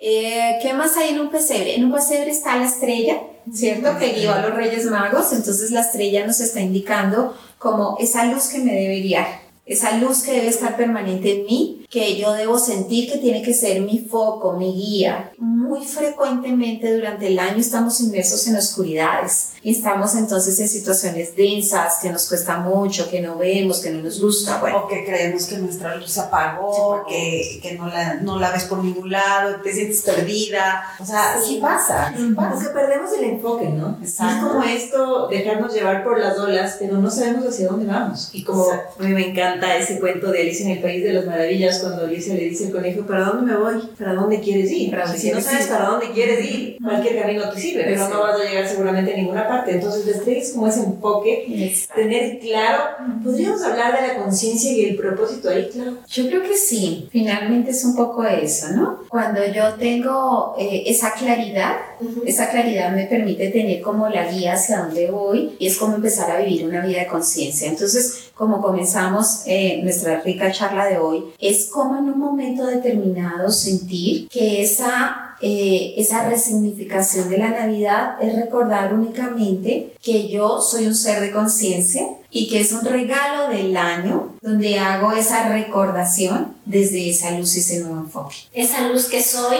Eh, 0.00 0.58
¿Qué 0.62 0.72
más 0.74 0.96
hay 0.96 1.10
en 1.10 1.20
un 1.20 1.30
pesebre? 1.30 1.74
En 1.74 1.84
un 1.84 1.92
pesebre 1.92 2.30
está 2.30 2.56
la 2.56 2.66
estrella, 2.66 3.20
¿cierto? 3.52 3.98
Que 3.98 4.12
guió 4.12 4.32
a 4.32 4.40
los 4.40 4.54
Reyes 4.54 4.84
Magos. 4.86 5.32
Entonces 5.32 5.70
la 5.70 5.80
estrella 5.80 6.26
nos 6.26 6.40
está 6.40 6.60
indicando 6.60 7.36
como 7.58 7.96
esa 7.98 8.24
luz 8.24 8.48
que 8.48 8.58
me 8.58 8.72
debe 8.74 9.00
guiar, 9.00 9.40
esa 9.66 9.98
luz 9.98 10.22
que 10.22 10.32
debe 10.32 10.48
estar 10.48 10.76
permanente 10.76 11.32
en 11.32 11.46
mí, 11.46 11.77
que 11.90 12.18
yo 12.18 12.32
debo 12.34 12.58
sentir 12.58 13.10
que 13.10 13.16
tiene 13.18 13.40
que 13.42 13.54
ser 13.54 13.80
mi 13.80 13.98
foco, 14.00 14.52
mi 14.52 14.72
guía. 14.74 15.32
Muy 15.38 15.84
frecuentemente 15.86 16.94
durante 16.94 17.28
el 17.28 17.38
año 17.38 17.58
estamos 17.58 18.00
inmersos 18.00 18.46
en 18.46 18.56
oscuridades 18.56 19.52
y 19.62 19.72
estamos 19.72 20.14
entonces 20.14 20.58
en 20.60 20.68
situaciones 20.68 21.34
densas 21.36 21.98
que 22.02 22.10
nos 22.10 22.28
cuesta 22.28 22.58
mucho, 22.58 23.08
que 23.10 23.20
no 23.20 23.36
vemos, 23.36 23.80
que 23.80 23.90
no 23.90 24.02
nos 24.02 24.20
gusta. 24.20 24.58
Bueno, 24.60 24.84
O 24.84 24.88
que 24.88 25.04
creemos 25.04 25.46
que 25.46 25.58
nuestra 25.58 25.96
luz 25.96 26.10
se 26.12 26.20
apagó, 26.20 26.72
Se 26.74 26.80
apagó. 26.80 27.06
que, 27.06 27.58
que 27.62 27.72
no, 27.74 27.86
la, 27.88 28.14
no 28.14 28.38
la 28.38 28.50
ves 28.50 28.64
por 28.64 28.82
ningún 28.84 29.10
lado, 29.10 29.56
te 29.62 29.72
sientes 29.72 30.02
perdida. 30.02 30.82
O 31.00 31.04
sea, 31.06 31.36
sí, 31.42 31.54
Sí. 31.54 31.58
pasa. 31.60 32.12
sí 32.16 32.32
pasa. 32.34 32.50
Porque 32.54 32.68
perdemos 32.68 33.10
el 33.18 33.24
enfoque, 33.24 33.68
¿no? 33.68 33.98
Exacto. 34.02 34.46
Es 34.46 34.52
como 34.52 34.62
esto, 34.64 35.28
dejarnos 35.28 35.72
llevar 35.74 36.04
por 36.04 36.18
las 36.18 36.38
olas, 36.38 36.76
pero 36.78 36.98
no 36.98 37.10
sabemos 37.10 37.46
hacia 37.46 37.68
dónde 37.68 37.86
vamos. 37.86 38.28
Y 38.32 38.44
como 38.44 38.64
Exacto. 38.66 39.02
a 39.02 39.06
mí 39.06 39.14
me 39.14 39.30
encanta 39.30 39.76
ese 39.76 39.98
cuento 39.98 40.30
de 40.30 40.42
Alicia 40.42 40.66
en 40.66 40.72
el 40.72 40.82
País 40.82 41.02
de 41.02 41.12
las 41.14 41.24
Maravillas, 41.26 41.77
cuando 41.80 42.04
Alicia 42.04 42.34
le 42.34 42.44
dice 42.44 42.66
al 42.66 42.72
conejo, 42.72 43.06
¿para 43.06 43.24
dónde 43.24 43.52
me 43.52 43.58
voy? 43.58 43.82
¿Para 43.98 44.14
dónde 44.14 44.40
quieres 44.40 44.70
ir? 44.70 44.90
¿Para 44.90 45.06
si 45.08 45.30
no 45.30 45.40
sabes 45.40 45.66
ir? 45.66 45.72
para 45.72 45.84
dónde 45.86 46.10
quieres 46.12 46.44
ir, 46.44 46.78
cualquier 46.82 47.20
camino 47.20 47.50
te 47.50 47.60
sirve, 47.60 47.84
pero 47.84 48.08
no 48.08 48.20
vas 48.20 48.40
a 48.40 48.44
llegar 48.44 48.68
seguramente 48.68 49.12
a 49.12 49.16
ninguna 49.16 49.48
parte. 49.48 49.72
Entonces, 49.72 50.06
la 50.06 50.12
estrella 50.12 50.40
es 50.40 50.52
como 50.52 50.68
ese 50.68 50.80
enfoque, 50.80 51.84
tener 51.94 52.38
claro, 52.38 52.84
podríamos 53.22 53.62
hablar 53.62 54.00
de 54.00 54.08
la 54.08 54.22
conciencia 54.22 54.72
y 54.72 54.86
el 54.86 54.96
propósito 54.96 55.50
ahí, 55.50 55.68
claro. 55.72 55.98
Yo 56.08 56.28
creo 56.28 56.42
que 56.42 56.56
sí, 56.56 57.08
finalmente 57.10 57.70
es 57.70 57.84
un 57.84 57.96
poco 57.96 58.24
eso, 58.24 58.68
¿no? 58.70 59.04
Cuando 59.08 59.44
yo 59.46 59.74
tengo 59.74 60.54
eh, 60.58 60.84
esa 60.86 61.14
claridad, 61.14 61.76
esa 62.24 62.50
claridad 62.50 62.92
me 62.92 63.06
permite 63.06 63.48
tener 63.48 63.80
como 63.80 64.08
la 64.08 64.30
guía 64.30 64.54
hacia 64.54 64.80
dónde 64.80 65.10
voy 65.10 65.56
y 65.58 65.66
es 65.66 65.76
como 65.76 65.96
empezar 65.96 66.30
a 66.30 66.38
vivir 66.40 66.66
una 66.66 66.84
vida 66.84 67.00
de 67.00 67.06
conciencia. 67.06 67.68
Entonces, 67.68 68.27
como 68.38 68.62
comenzamos 68.62 69.42
eh, 69.46 69.80
nuestra 69.82 70.20
rica 70.20 70.52
charla 70.52 70.86
de 70.86 70.96
hoy, 70.96 71.24
es 71.40 71.66
como 71.66 71.98
en 71.98 72.04
un 72.04 72.18
momento 72.20 72.66
determinado 72.66 73.50
sentir 73.50 74.28
que 74.28 74.62
esa, 74.62 75.36
eh, 75.40 75.94
esa 75.96 76.28
resignificación 76.28 77.28
de 77.28 77.38
la 77.38 77.50
Navidad 77.50 78.22
es 78.22 78.36
recordar 78.36 78.94
únicamente 78.94 79.92
que 80.00 80.28
yo 80.28 80.60
soy 80.60 80.86
un 80.86 80.94
ser 80.94 81.20
de 81.20 81.32
conciencia 81.32 82.06
y 82.30 82.48
que 82.48 82.60
es 82.60 82.70
un 82.72 82.84
regalo 82.84 83.48
del 83.48 83.76
año 83.76 84.34
donde 84.40 84.78
hago 84.78 85.12
esa 85.12 85.48
recordación 85.48 86.54
desde 86.64 87.10
esa 87.10 87.32
luz 87.32 87.56
y 87.56 87.60
ese 87.60 87.80
nuevo 87.80 88.02
enfoque. 88.02 88.36
Esa 88.52 88.82
luz 88.88 89.06
que 89.06 89.20
soy 89.20 89.56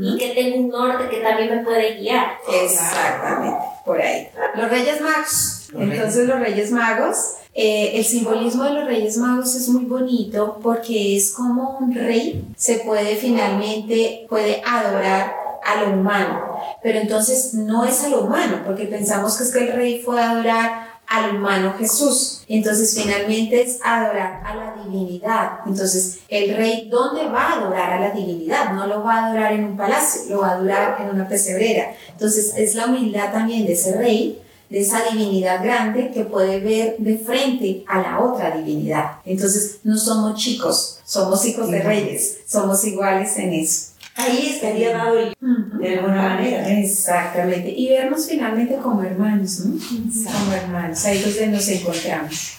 y 0.00 0.16
que 0.16 0.30
tengo 0.30 0.56
un 0.60 0.68
norte 0.70 1.08
que 1.10 1.20
también 1.20 1.56
me 1.56 1.62
puede 1.62 1.98
guiar. 1.98 2.38
Exactamente, 2.64 3.58
por 3.84 4.00
ahí. 4.00 4.28
Los 4.56 4.70
Reyes 4.70 5.00
Magos. 5.02 5.68
Entonces 5.76 6.26
los 6.26 6.40
Reyes 6.40 6.70
Magos, 6.70 7.16
eh, 7.60 7.98
el 7.98 8.04
simbolismo 8.04 8.62
de 8.62 8.72
los 8.72 8.86
Reyes 8.86 9.16
Magos 9.16 9.56
es 9.56 9.68
muy 9.68 9.84
bonito 9.84 10.60
porque 10.62 11.16
es 11.16 11.32
como 11.32 11.76
un 11.78 11.92
rey 11.92 12.46
se 12.56 12.76
puede 12.76 13.16
finalmente, 13.16 14.26
puede 14.28 14.62
adorar 14.64 15.34
a 15.66 15.82
lo 15.82 15.94
humano, 15.94 16.56
pero 16.84 17.00
entonces 17.00 17.54
no 17.54 17.84
es 17.84 18.04
a 18.04 18.10
lo 18.10 18.20
humano, 18.20 18.62
porque 18.64 18.84
pensamos 18.84 19.36
que 19.36 19.42
es 19.42 19.52
que 19.52 19.58
el 19.58 19.72
rey 19.72 20.00
fue 20.00 20.22
a 20.22 20.30
adorar 20.30 20.86
al 21.08 21.34
humano 21.34 21.74
Jesús. 21.76 22.44
Entonces 22.46 22.96
finalmente 22.96 23.60
es 23.60 23.80
adorar 23.82 24.40
a 24.46 24.54
la 24.54 24.84
divinidad. 24.84 25.58
Entonces 25.66 26.20
el 26.28 26.56
rey, 26.56 26.88
¿dónde 26.88 27.26
va 27.28 27.42
a 27.42 27.52
adorar 27.54 27.92
a 27.94 28.00
la 28.00 28.10
divinidad? 28.12 28.72
No 28.72 28.86
lo 28.86 29.02
va 29.02 29.14
a 29.14 29.26
adorar 29.26 29.52
en 29.54 29.64
un 29.64 29.76
palacio, 29.76 30.30
lo 30.30 30.42
va 30.42 30.50
a 30.50 30.52
adorar 30.52 31.00
en 31.00 31.10
una 31.12 31.26
pesebrera. 31.26 31.92
Entonces 32.12 32.52
es 32.56 32.76
la 32.76 32.86
humildad 32.86 33.32
también 33.32 33.66
de 33.66 33.72
ese 33.72 33.98
rey 33.98 34.42
de 34.70 34.80
esa 34.80 35.02
divinidad 35.10 35.62
grande 35.62 36.10
que 36.12 36.24
puede 36.24 36.60
ver 36.60 36.96
de 36.98 37.18
frente 37.18 37.84
a 37.86 38.00
la 38.00 38.20
otra 38.20 38.56
divinidad. 38.56 39.18
Entonces 39.24 39.80
no 39.84 39.96
somos 39.96 40.38
chicos, 40.38 41.00
somos 41.04 41.44
hijos 41.46 41.70
de 41.70 41.80
reyes, 41.80 42.38
somos 42.46 42.84
iguales 42.84 43.36
en 43.38 43.54
eso. 43.54 43.92
Ahí 44.14 44.50
estaría 44.52 44.96
dado 44.96 45.18
el 45.18 45.34
de 45.40 45.98
alguna 45.98 46.22
manera. 46.22 46.68
Exactamente. 46.78 47.70
Y 47.70 47.90
vernos 47.90 48.26
finalmente 48.26 48.76
como 48.76 49.02
hermanos, 49.02 49.60
¿no? 49.60 49.78
Como 49.78 50.52
hermanos, 50.52 51.04
ahí 51.04 51.18
es 51.18 51.24
donde 51.24 51.46
nos 51.46 51.68
encontramos. 51.68 52.58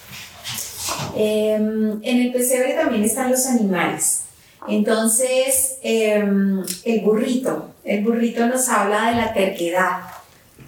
Em, 1.14 2.00
en 2.02 2.20
el 2.20 2.32
pesebre 2.32 2.72
también 2.74 3.04
están 3.04 3.30
los 3.30 3.44
animales. 3.46 4.22
Entonces, 4.68 5.78
em, 5.82 6.62
el 6.84 7.00
burrito, 7.02 7.70
el 7.84 8.04
burrito 8.04 8.46
nos 8.46 8.68
habla 8.68 9.10
de 9.10 9.16
la 9.16 9.32
terquedad. 9.32 10.00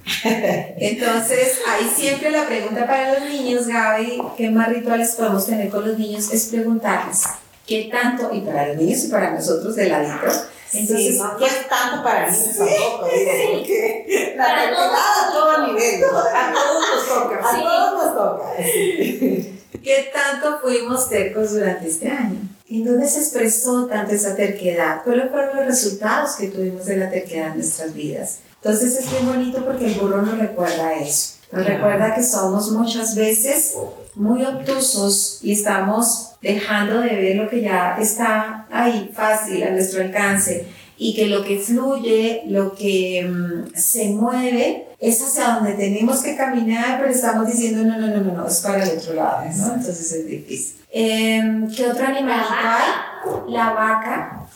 Entonces, 0.24 1.60
ahí 1.68 1.90
siempre 1.94 2.30
la 2.30 2.46
pregunta 2.46 2.86
para 2.86 3.18
los 3.18 3.28
niños, 3.28 3.66
Gaby, 3.66 4.22
¿qué 4.36 4.50
más 4.50 4.68
rituales 4.68 5.12
podemos 5.12 5.46
tener 5.46 5.70
con 5.70 5.86
los 5.86 5.98
niños? 5.98 6.32
Es 6.32 6.46
preguntarles, 6.46 7.22
¿qué 7.66 7.88
tanto, 7.92 8.30
y 8.32 8.40
para 8.40 8.68
los 8.68 8.76
niños 8.78 9.04
y 9.04 9.08
para 9.08 9.30
nosotros 9.30 9.76
de 9.76 9.88
ladito, 9.88 10.26
entonces, 10.74 11.18
no, 11.18 11.46
es 11.46 11.68
tanto 11.68 12.02
para 12.02 12.30
mí 12.30 12.36
tampoco, 12.56 13.06
porque 13.52 14.34
la 14.36 14.44
a 14.44 15.32
todo 15.32 15.66
nivel, 15.66 16.02
a 16.04 16.52
todos 16.54 16.84
nos 16.94 17.08
toca, 17.08 17.40
a 17.46 17.60
todos 17.60 18.04
nos 18.04 18.14
toca. 18.16 18.52
¿Qué 19.82 20.10
tanto 20.12 20.60
fuimos 20.60 21.10
tercos 21.10 21.52
durante 21.52 21.88
este 21.88 22.08
año? 22.08 22.38
¿En 22.70 22.84
dónde 22.84 23.06
se 23.06 23.18
expresó 23.18 23.86
tanto 23.86 24.14
esa 24.14 24.34
terquedad? 24.34 25.02
¿Cuáles 25.04 25.30
fueron 25.30 25.56
los 25.56 25.66
resultados 25.66 26.36
que 26.36 26.48
tuvimos 26.48 26.86
de 26.86 26.96
la 26.96 27.10
terquedad 27.10 27.48
en 27.48 27.56
nuestras 27.56 27.92
vidas? 27.92 28.38
Entonces 28.64 28.96
es 28.96 29.10
bien 29.10 29.26
bonito 29.26 29.64
porque 29.64 29.86
el 29.86 29.94
burro 29.94 30.22
nos 30.22 30.38
recuerda 30.38 30.94
eso. 30.94 31.34
Nos 31.50 31.66
recuerda 31.66 32.14
que 32.14 32.22
somos 32.22 32.70
muchas 32.70 33.16
veces 33.16 33.74
muy 34.14 34.44
obtusos 34.44 35.40
y 35.42 35.52
estamos 35.52 36.34
dejando 36.40 37.00
de 37.00 37.08
ver 37.16 37.36
lo 37.36 37.50
que 37.50 37.60
ya 37.60 37.96
está 38.00 38.66
ahí 38.70 39.10
fácil 39.12 39.64
a 39.64 39.70
nuestro 39.70 40.02
alcance 40.02 40.66
y 40.96 41.14
que 41.14 41.26
lo 41.26 41.42
que 41.42 41.58
fluye, 41.58 42.42
lo 42.46 42.72
que 42.74 43.28
mm, 43.28 43.74
se 43.74 44.10
mueve 44.10 44.86
es 45.00 45.20
hacia 45.20 45.54
donde 45.54 45.72
tenemos 45.72 46.22
que 46.22 46.36
caminar, 46.36 47.00
pero 47.00 47.10
estamos 47.10 47.48
diciendo 47.48 47.82
no, 47.82 47.98
no, 47.98 48.06
no, 48.06 48.20
no, 48.22 48.32
no, 48.32 48.46
es 48.46 48.60
para 48.60 48.84
el 48.84 48.96
otro 48.96 49.14
lado, 49.14 49.42
¿no? 49.56 49.74
Entonces 49.74 50.12
es 50.12 50.26
difícil. 50.26 50.76
Em, 50.92 51.68
¿Qué 51.74 51.86
otro 51.86 52.06
animalito 52.06 52.54
hay? 52.62 53.52
La 53.52 53.72
vaca. 53.72 54.46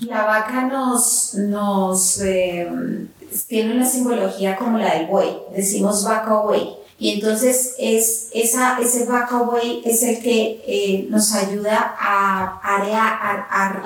La 0.00 0.26
vaca 0.26 0.64
nos, 0.64 1.34
nos 1.34 2.20
em, 2.20 3.08
tiene 3.46 3.74
una 3.74 3.86
simbología 3.86 4.56
como 4.56 4.78
la 4.78 4.94
del 4.94 5.06
buey, 5.06 5.36
decimos 5.54 6.04
vaca 6.04 6.40
o 6.40 6.44
buey. 6.44 6.76
Y 6.98 7.12
entonces 7.12 7.74
es, 7.78 8.30
esa, 8.32 8.78
ese 8.80 9.04
vaca 9.04 9.42
o 9.42 9.44
buey 9.46 9.82
es 9.84 10.02
el 10.02 10.22
que 10.22 10.62
eh, 10.66 11.06
nos 11.10 11.34
ayuda 11.34 11.94
a 11.98 12.58
arear, 12.62 13.46
arar, 13.50 13.82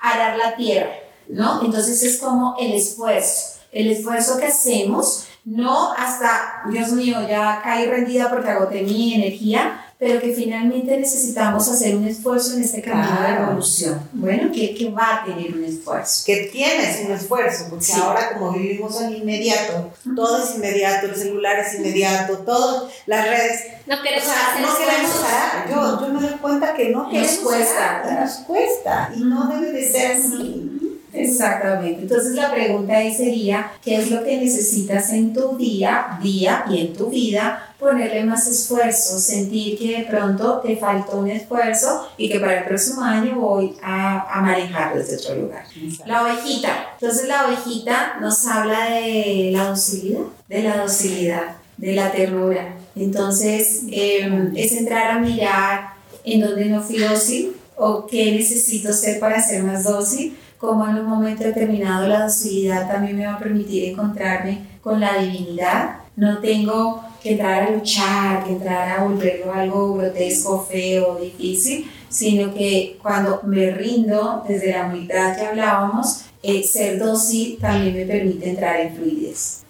arar 0.00 0.36
la 0.38 0.56
tierra, 0.56 0.92
¿no? 1.28 1.62
Entonces 1.62 2.02
es 2.02 2.18
como 2.18 2.56
el 2.58 2.72
esfuerzo, 2.72 3.60
el 3.70 3.90
esfuerzo 3.90 4.38
que 4.38 4.46
hacemos, 4.46 5.26
no 5.44 5.92
hasta, 5.92 6.62
Dios 6.70 6.92
mío, 6.92 7.18
ya 7.28 7.60
caí 7.62 7.86
rendida 7.86 8.30
porque 8.30 8.48
agoté 8.48 8.82
mi 8.82 9.14
energía, 9.14 9.91
pero 10.02 10.20
que 10.20 10.34
finalmente 10.34 10.96
necesitamos 10.96 11.68
hacer 11.68 11.94
un 11.94 12.04
esfuerzo 12.08 12.56
en 12.56 12.64
este 12.64 12.82
camino 12.82 13.22
de 13.22 13.34
evolución. 13.34 14.02
Bueno, 14.12 14.50
que, 14.52 14.74
que, 14.74 14.90
va 14.90 15.20
a 15.20 15.24
tener 15.24 15.54
un 15.54 15.62
esfuerzo. 15.62 16.24
Que 16.26 16.50
tienes 16.52 17.06
un 17.06 17.12
esfuerzo, 17.12 17.66
porque 17.70 17.92
ahora 17.92 18.32
como 18.32 18.50
vivimos 18.50 19.00
al 19.00 19.14
inmediato, 19.14 19.92
todo 20.16 20.42
es 20.42 20.56
inmediato, 20.56 21.06
el 21.06 21.14
celular 21.14 21.60
es 21.60 21.74
inmediato, 21.76 22.38
todas 22.38 22.92
las 23.06 23.28
redes. 23.28 23.60
No 23.86 24.02
queremos, 24.02 24.26
no 24.60 24.76
queremos 24.76 25.10
parar. 25.12 25.70
Yo, 25.70 26.00
yo 26.00 26.12
me 26.12 26.20
doy 26.20 26.38
cuenta 26.38 26.74
que 26.74 26.88
no 26.88 27.08
queremos 27.08 27.30
nos 27.34 27.40
cuesta. 27.44 28.02
Parar, 28.02 28.20
nos 28.22 28.34
cuesta 28.38 29.12
y 29.14 29.20
no 29.20 29.46
debe 29.46 29.70
de 29.70 29.88
ser 29.88 30.16
así. 30.16 30.71
Exactamente. 31.12 32.02
Entonces 32.02 32.34
la 32.34 32.50
pregunta 32.50 32.96
ahí 32.96 33.14
sería, 33.14 33.72
¿qué 33.84 33.96
es 33.96 34.10
lo 34.10 34.24
que 34.24 34.38
necesitas 34.38 35.12
en 35.12 35.32
tu 35.34 35.56
día, 35.56 36.18
día 36.22 36.64
y 36.70 36.80
en 36.80 36.94
tu 36.94 37.08
vida? 37.08 37.74
Ponerle 37.78 38.24
más 38.24 38.46
esfuerzo, 38.46 39.18
sentir 39.18 39.78
que 39.78 39.98
de 39.98 40.04
pronto 40.04 40.60
te 40.60 40.76
faltó 40.76 41.18
un 41.18 41.30
esfuerzo 41.30 42.08
y 42.16 42.28
que 42.30 42.38
para 42.38 42.60
el 42.60 42.64
próximo 42.64 43.02
año 43.02 43.34
voy 43.34 43.74
a, 43.82 44.38
a 44.38 44.40
manejarlo 44.40 45.00
desde 45.00 45.16
otro 45.16 45.42
lugar. 45.42 45.64
La 46.06 46.22
ovejita. 46.22 46.96
Entonces 47.00 47.28
la 47.28 47.46
ovejita 47.46 48.18
nos 48.20 48.46
habla 48.46 48.90
de 48.90 49.50
la 49.52 49.68
docilidad, 49.68 50.20
de 50.48 50.62
la 50.62 50.76
docilidad, 50.76 51.56
de 51.76 51.92
la 51.92 52.12
ternura. 52.12 52.76
Entonces 52.94 53.82
em, 53.90 54.52
es 54.56 54.72
entrar 54.72 55.10
a 55.10 55.18
mirar 55.18 55.94
en 56.24 56.40
dónde 56.40 56.66
no 56.66 56.82
fui 56.82 56.98
dócil 56.98 57.56
o 57.76 58.06
qué 58.06 58.32
necesito 58.32 58.92
ser 58.92 59.18
para 59.18 59.42
ser 59.42 59.62
más 59.64 59.84
dócil 59.84 60.36
como 60.62 60.86
en 60.86 60.96
un 60.96 61.06
momento 61.06 61.42
determinado 61.42 62.06
la 62.06 62.22
docilidad 62.22 62.88
también 62.88 63.18
me 63.18 63.26
va 63.26 63.34
a 63.34 63.38
permitir 63.40 63.90
encontrarme 63.90 64.60
con 64.80 65.00
la 65.00 65.18
divinidad. 65.18 65.96
No 66.14 66.38
tengo 66.38 67.02
que 67.20 67.32
entrar 67.32 67.64
a 67.64 67.70
luchar, 67.70 68.44
que 68.44 68.52
entrar 68.52 68.88
a 68.88 69.02
volverlo 69.02 69.52
algo 69.52 69.94
grotesco, 69.94 70.64
feo, 70.64 71.18
difícil, 71.20 71.90
sino 72.08 72.54
que 72.54 72.96
cuando 73.02 73.40
me 73.42 73.72
rindo 73.72 74.44
desde 74.46 74.70
la 74.70 74.86
humildad 74.86 75.36
que 75.36 75.46
hablábamos, 75.46 76.26
eh, 76.44 76.62
ser 76.62 76.96
dócil 77.00 77.58
también 77.60 77.96
me 77.96 78.06
permite 78.06 78.50
entrar 78.50 78.78
en 78.82 78.94
fluidez. 78.94 79.64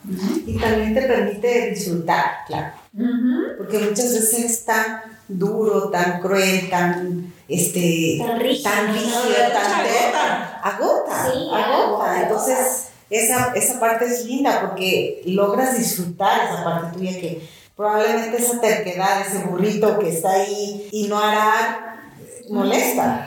Y 0.47 0.59
también 0.59 0.93
te 0.93 1.03
permite 1.03 1.71
disfrutar, 1.71 2.45
claro. 2.47 2.75
Porque 3.57 3.79
muchas 3.79 4.13
veces 4.13 4.45
es 4.45 4.65
tan 4.67 5.01
duro, 5.27 5.89
tan 5.89 6.21
cruel, 6.21 6.69
tan 6.69 7.33
este, 7.49 8.19
tan 8.19 8.39
rígido, 8.39 8.71
tan, 8.71 8.95
rígido, 8.95 9.37
tan 9.53 10.52
agota, 10.63 11.25
agota. 11.25 12.23
Entonces, 12.23 12.89
esa, 13.11 13.53
esa 13.55 13.79
parte 13.79 14.07
es 14.07 14.25
linda 14.25 14.61
porque 14.63 15.23
logras 15.27 15.77
disfrutar 15.77 16.49
esa 16.49 16.65
parte 16.65 16.97
tuya 16.97 17.21
que 17.21 17.47
probablemente 17.77 18.39
esa 18.39 18.61
terquedad, 18.61 19.21
ese 19.21 19.45
burrito 19.45 19.99
que 19.99 20.11
está 20.11 20.31
ahí 20.31 20.89
y 20.91 21.09
no 21.09 21.19
hará 21.19 21.93
molesta. 22.49 23.27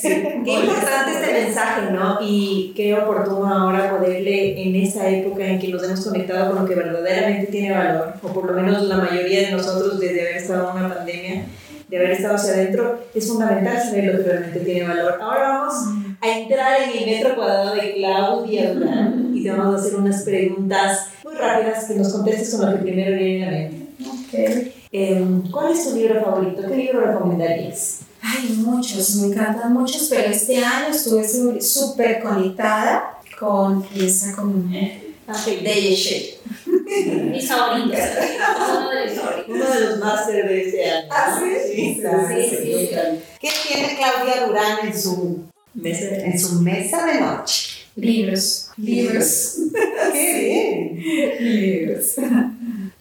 Sí. 0.00 0.08
Qué 0.44 0.52
importante 0.52 1.12
este 1.12 1.32
mensaje, 1.44 1.92
¿no? 1.92 2.18
Y 2.20 2.72
qué 2.74 2.94
oportuno 2.94 3.46
ahora 3.46 3.90
poderle, 3.90 4.62
en 4.62 4.76
esta 4.76 5.08
época 5.08 5.44
en 5.44 5.58
que 5.58 5.68
nos 5.68 5.82
hemos 5.82 6.04
conectado 6.04 6.50
con 6.50 6.62
lo 6.62 6.68
que 6.68 6.74
verdaderamente 6.74 7.50
tiene 7.50 7.76
valor, 7.76 8.14
o 8.22 8.28
por 8.28 8.46
lo 8.46 8.52
menos 8.60 8.82
la 8.84 8.96
mayoría 8.96 9.48
de 9.48 9.50
nosotros 9.52 9.98
desde 9.98 10.22
haber 10.22 10.36
estado 10.36 10.70
en 10.70 10.84
una 10.84 10.94
pandemia, 10.94 11.46
de 11.88 11.96
haber 11.96 12.12
estado 12.12 12.36
hacia 12.36 12.52
adentro, 12.52 13.00
es 13.14 13.28
fundamental 13.28 13.82
saber 13.82 14.04
lo 14.04 14.12
que 14.18 14.30
realmente 14.30 14.60
tiene 14.60 14.86
valor. 14.86 15.18
Ahora 15.20 15.48
vamos 15.48 15.74
a 16.20 16.38
entrar 16.38 16.82
en 16.82 16.98
el 16.98 17.06
metro 17.06 17.34
cuadrado 17.34 17.74
de 17.74 17.94
Claudia 17.94 18.74
Durán 18.74 19.32
y 19.34 19.42
te 19.42 19.50
vamos 19.50 19.74
a 19.74 19.78
hacer 19.78 19.98
unas 19.98 20.22
preguntas 20.22 21.08
muy 21.24 21.34
rápidas 21.34 21.86
que 21.86 21.94
nos 21.94 22.12
contestes 22.12 22.54
con 22.54 22.70
lo 22.70 22.76
que 22.76 22.82
primero 22.82 23.16
viene 23.16 23.46
a 23.46 23.50
la 23.50 23.58
mente. 23.58 23.86
Okay. 24.28 24.74
Eh, 24.92 25.24
¿Cuál 25.50 25.72
es 25.72 25.88
tu 25.88 25.96
libro 25.96 26.22
favorito? 26.22 26.62
¿Qué 26.68 26.76
libro 26.76 27.00
recomendarías? 27.00 28.00
Hay 28.22 28.50
muchos, 28.56 29.16
me 29.16 29.28
encantan 29.28 29.72
muchos, 29.72 30.08
pero 30.10 30.30
este 30.30 30.62
año 30.62 30.88
estuve 30.90 31.26
súper 31.60 32.22
conectada 32.22 33.18
con 33.38 33.82
piensa 33.82 34.36
con 34.36 34.70
de 34.70 35.74
Yeshe. 35.74 36.38
Mis 37.30 37.48
favoritos. 37.48 37.98
Uno 38.78 38.90
de 38.90 39.06
los 39.06 39.14
favoritos. 39.14 39.48
Uno 39.48 39.70
de 39.70 39.80
los 39.80 39.98
másteres 39.98 40.48
de 40.48 40.66
este 40.66 40.90
año. 40.90 41.08
¿Ah, 41.10 41.40
sí? 41.40 41.72
Sí, 41.72 42.02
sí, 42.02 42.56
sí, 42.56 42.90
¿Qué 43.40 43.48
tiene 43.68 43.96
Claudia 43.96 44.46
Durán 44.46 44.86
en 44.86 45.00
su 45.00 45.49
mesa, 45.80 46.06
en 46.16 46.38
su 46.38 46.60
mesa 46.60 47.06
de 47.06 47.20
noche? 47.20 47.86
Libros. 47.96 48.70
Libros. 48.76 49.56
¡Qué 50.12 50.94
bien! 50.98 51.36
Libros. 51.40 52.14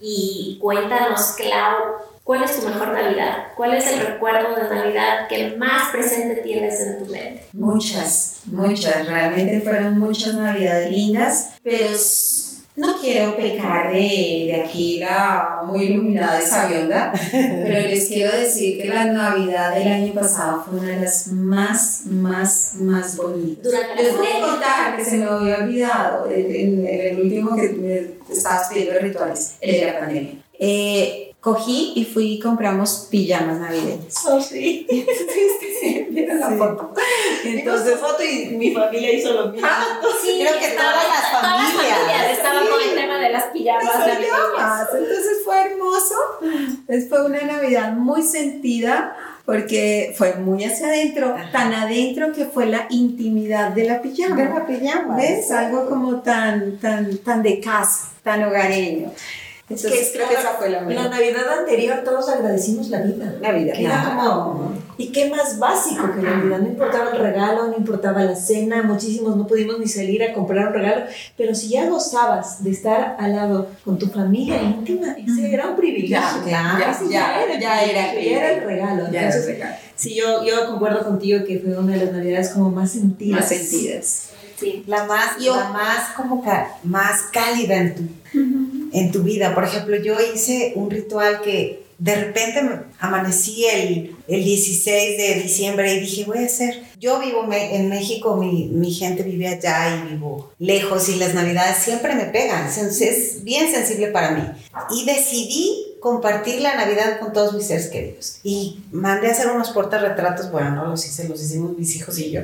Y 0.01 0.57
cuéntanos, 0.59 1.33
Clau, 1.37 2.09
¿Cuál 2.29 2.43
es 2.43 2.59
tu 2.59 2.67
mejor 2.67 2.89
Navidad? 2.89 3.47
¿Cuál 3.57 3.73
es 3.73 3.87
el 3.87 4.05
recuerdo 4.05 4.55
de 4.55 4.69
Navidad 4.69 5.27
que 5.27 5.55
más 5.57 5.89
presente 5.91 6.43
tienes 6.43 6.79
en 6.79 6.99
tu 6.99 7.11
mente? 7.11 7.47
Muchas, 7.53 8.41
muchas. 8.45 9.07
Realmente 9.07 9.61
fueron 9.61 9.97
muchas 9.97 10.35
Navidades 10.35 10.91
lindas, 10.91 11.53
pero 11.63 11.87
no 12.79 12.97
quiero 12.99 13.35
pecar 13.35 13.91
de, 13.91 14.45
de 14.47 14.63
aquí 14.65 14.99
la 14.99 15.61
muy 15.65 15.83
iluminada 15.83 16.39
de 16.39 16.45
sabionda, 16.45 17.11
pero 17.31 17.87
les 17.87 18.07
quiero 18.07 18.31
decir 18.37 18.81
que 18.81 18.87
la 18.87 19.05
Navidad 19.05 19.75
del 19.75 19.87
año 19.89 20.13
pasado 20.13 20.63
fue 20.63 20.79
una 20.79 20.89
de 20.89 21.01
las 21.01 21.27
más, 21.27 22.03
más, 22.05 22.75
más 22.75 23.17
bonitas. 23.17 23.63
Durante 23.63 24.03
les 24.03 24.17
voy 24.17 24.27
a 24.27 24.47
contar 24.47 24.97
que 24.97 25.03
se 25.03 25.17
me 25.17 25.25
había 25.25 25.57
olvidado 25.57 26.31
en, 26.31 26.85
en 26.87 27.01
el 27.01 27.21
último 27.21 27.55
que 27.55 27.69
me 27.69 28.33
estabas 28.33 28.69
pidiendo 28.69 28.99
rituales, 28.99 29.57
el 29.59 29.71
de 29.71 29.85
la 29.85 29.99
pandemia 29.99 30.33
eh, 30.59 31.28
cogí 31.39 31.93
y 31.95 32.03
fui 32.05 32.33
y 32.33 32.39
compramos 32.39 33.07
pijamas 33.09 33.59
navideñas. 33.59 34.25
Oh, 34.27 34.41
sí. 34.41 34.85
sí, 35.81 36.07
vieron 36.09 36.39
la 36.39 36.49
foto. 36.51 36.93
Entonces, 37.45 37.97
foto 37.99 38.21
y 38.23 38.47
mi 38.57 38.73
familia 38.73 39.13
hizo 39.13 39.33
lo 39.33 39.47
mismo. 39.47 39.67
Sí, 40.21 40.39
Creo 40.41 40.59
que 40.59 40.67
todas 40.75 40.95
las 41.07 41.31
todas 41.31 41.43
las 41.43 41.71
familias. 41.73 41.97
familias 41.99 42.31
estaban 42.37 42.67
con 42.67 42.81
el 42.81 42.95
tema 42.95 43.17
de 43.19 43.29
las 43.29 43.43
pijamas 43.45 43.83
navideñas. 43.85 44.19
pijamas. 44.19 44.87
Entonces 44.93 45.37
fue 45.45 45.61
hermoso. 45.61 46.15
Fue 47.07 47.25
una 47.25 47.41
Navidad 47.41 47.93
muy 47.93 48.21
sentida 48.21 49.15
porque 49.45 50.13
fue 50.17 50.35
muy 50.35 50.63
hacia 50.63 50.87
adentro, 50.87 51.35
tan 51.51 51.73
adentro 51.73 52.33
que 52.33 52.45
fue 52.45 52.65
la 52.67 52.85
intimidad 52.89 53.71
de 53.71 53.85
la 53.85 54.01
pijama. 54.01 54.35
De 54.35 54.45
la 54.45 54.65
pijama. 54.67 55.15
¿Ves? 55.17 55.49
Algo 55.51 55.87
como 55.89 56.21
tan, 56.21 56.77
tan, 56.79 57.17
tan 57.19 57.41
de 57.41 57.59
casa, 57.59 58.09
tan 58.23 58.43
hogareño. 58.43 59.11
Entonces 59.69 60.09
creo 60.13 60.27
que 60.27 60.33
esa 60.33 60.49
fue 60.57 60.69
la 60.69 60.81
La 60.81 60.87
mejor. 60.87 61.09
Navidad 61.11 61.59
anterior 61.59 62.01
todos 62.03 62.27
agradecimos 62.29 62.89
la 62.89 63.01
vida. 63.01 63.33
Navidad. 63.39 63.73
Que 63.75 63.85
Era 63.85 64.03
como, 64.03 64.73
¿y 64.97 65.11
qué 65.11 65.29
más 65.29 65.59
básico 65.59 66.11
que 66.15 66.23
la 66.23 66.37
Navidad? 66.37 66.57
No 66.59 66.67
importaba 66.69 67.11
el 67.11 67.19
regalo, 67.19 67.67
no 67.67 67.77
importaba 67.77 68.23
la 68.23 68.35
cena, 68.35 68.81
muchísimos 68.81 69.35
no 69.37 69.45
pudimos 69.45 69.77
ni 69.79 69.87
salir 69.87 70.23
a 70.23 70.33
comprar 70.33 70.67
un 70.69 70.73
regalo, 70.73 71.03
pero 71.37 71.53
si 71.53 71.69
ya 71.69 71.87
gozabas 71.87 72.63
de 72.63 72.71
estar 72.71 73.15
al 73.19 73.35
lado 73.35 73.67
con 73.85 73.99
tu 73.99 74.07
familia 74.07 74.59
íntima, 74.61 75.15
ese 75.17 75.53
era 75.53 75.67
un 75.69 75.75
privilegio. 75.75 76.09
Ya, 76.17 76.41
claro. 76.43 76.79
Ya, 77.09 77.43
el 77.43 77.59
ya 77.59 77.83
era 77.83 78.13
ya 78.15 78.15
era 78.17 78.51
el 78.53 78.63
regalo. 78.63 79.03
Ya 79.11 79.19
Entonces, 79.25 79.41
es 79.41 79.47
regalo. 79.47 79.75
sí, 79.95 80.15
yo, 80.15 80.43
yo 80.43 80.65
concuerdo 80.65 81.03
contigo 81.05 81.45
que 81.45 81.59
fue 81.59 81.77
una 81.77 81.93
de 81.95 82.05
las 82.05 82.13
Navidades 82.13 82.49
como 82.49 82.71
más 82.71 82.91
sentidas. 82.91 83.39
Más 83.41 83.49
sentidas. 83.49 84.25
Sí. 84.59 84.83
La 84.87 85.05
más, 85.05 85.37
Yo- 85.39 85.55
la 85.55 85.69
más 85.69 86.09
como 86.17 86.43
ca- 86.43 86.75
más 86.83 87.21
cálida 87.31 87.75
en 87.75 87.95
tu, 87.95 88.01
en 88.93 89.11
tu 89.11 89.23
vida. 89.23 89.53
Por 89.55 89.63
ejemplo, 89.63 89.95
yo 89.97 90.15
hice 90.33 90.73
un 90.75 90.89
ritual 90.89 91.41
que 91.41 91.83
de 91.97 92.15
repente 92.15 92.61
amanecí 92.99 93.65
el, 93.65 94.15
el 94.29 94.43
16 94.45 95.17
de 95.17 95.41
diciembre 95.43 95.93
y 95.93 95.99
dije, 95.99 96.23
voy 96.25 96.37
a 96.39 96.45
hacer. 96.45 96.81
Yo 96.97 97.19
vivo 97.19 97.43
me- 97.45 97.75
en 97.75 97.89
México, 97.89 98.37
mi, 98.37 98.67
mi 98.69 98.93
gente 98.93 99.23
vive 99.23 99.47
allá 99.47 99.97
y 100.05 100.13
vivo 100.13 100.51
lejos 100.59 101.09
y 101.09 101.15
las 101.15 101.33
navidades 101.33 101.77
siempre 101.83 102.15
me 102.15 102.25
pegan. 102.25 102.67
Entonces 102.69 103.01
es 103.01 103.43
bien 103.43 103.69
sensible 103.71 104.07
para 104.07 104.31
mí. 104.31 104.43
Y 104.91 105.03
decidí 105.05 105.85
compartir 105.99 106.61
la 106.61 106.75
Navidad 106.75 107.19
con 107.19 107.33
todos 107.33 107.53
mis 107.53 107.65
seres 107.67 107.87
queridos. 107.87 108.39
Y 108.45 108.79
mandé 108.93 109.27
a 109.27 109.31
hacer 109.31 109.47
unos 109.49 109.71
portarretratos, 109.71 110.49
bueno, 110.49 110.71
no 110.71 110.85
los 110.87 111.05
hice, 111.05 111.27
los 111.27 111.43
hicimos 111.43 111.77
mis 111.77 111.93
hijos 111.97 112.17
y 112.19 112.31
yo. 112.31 112.41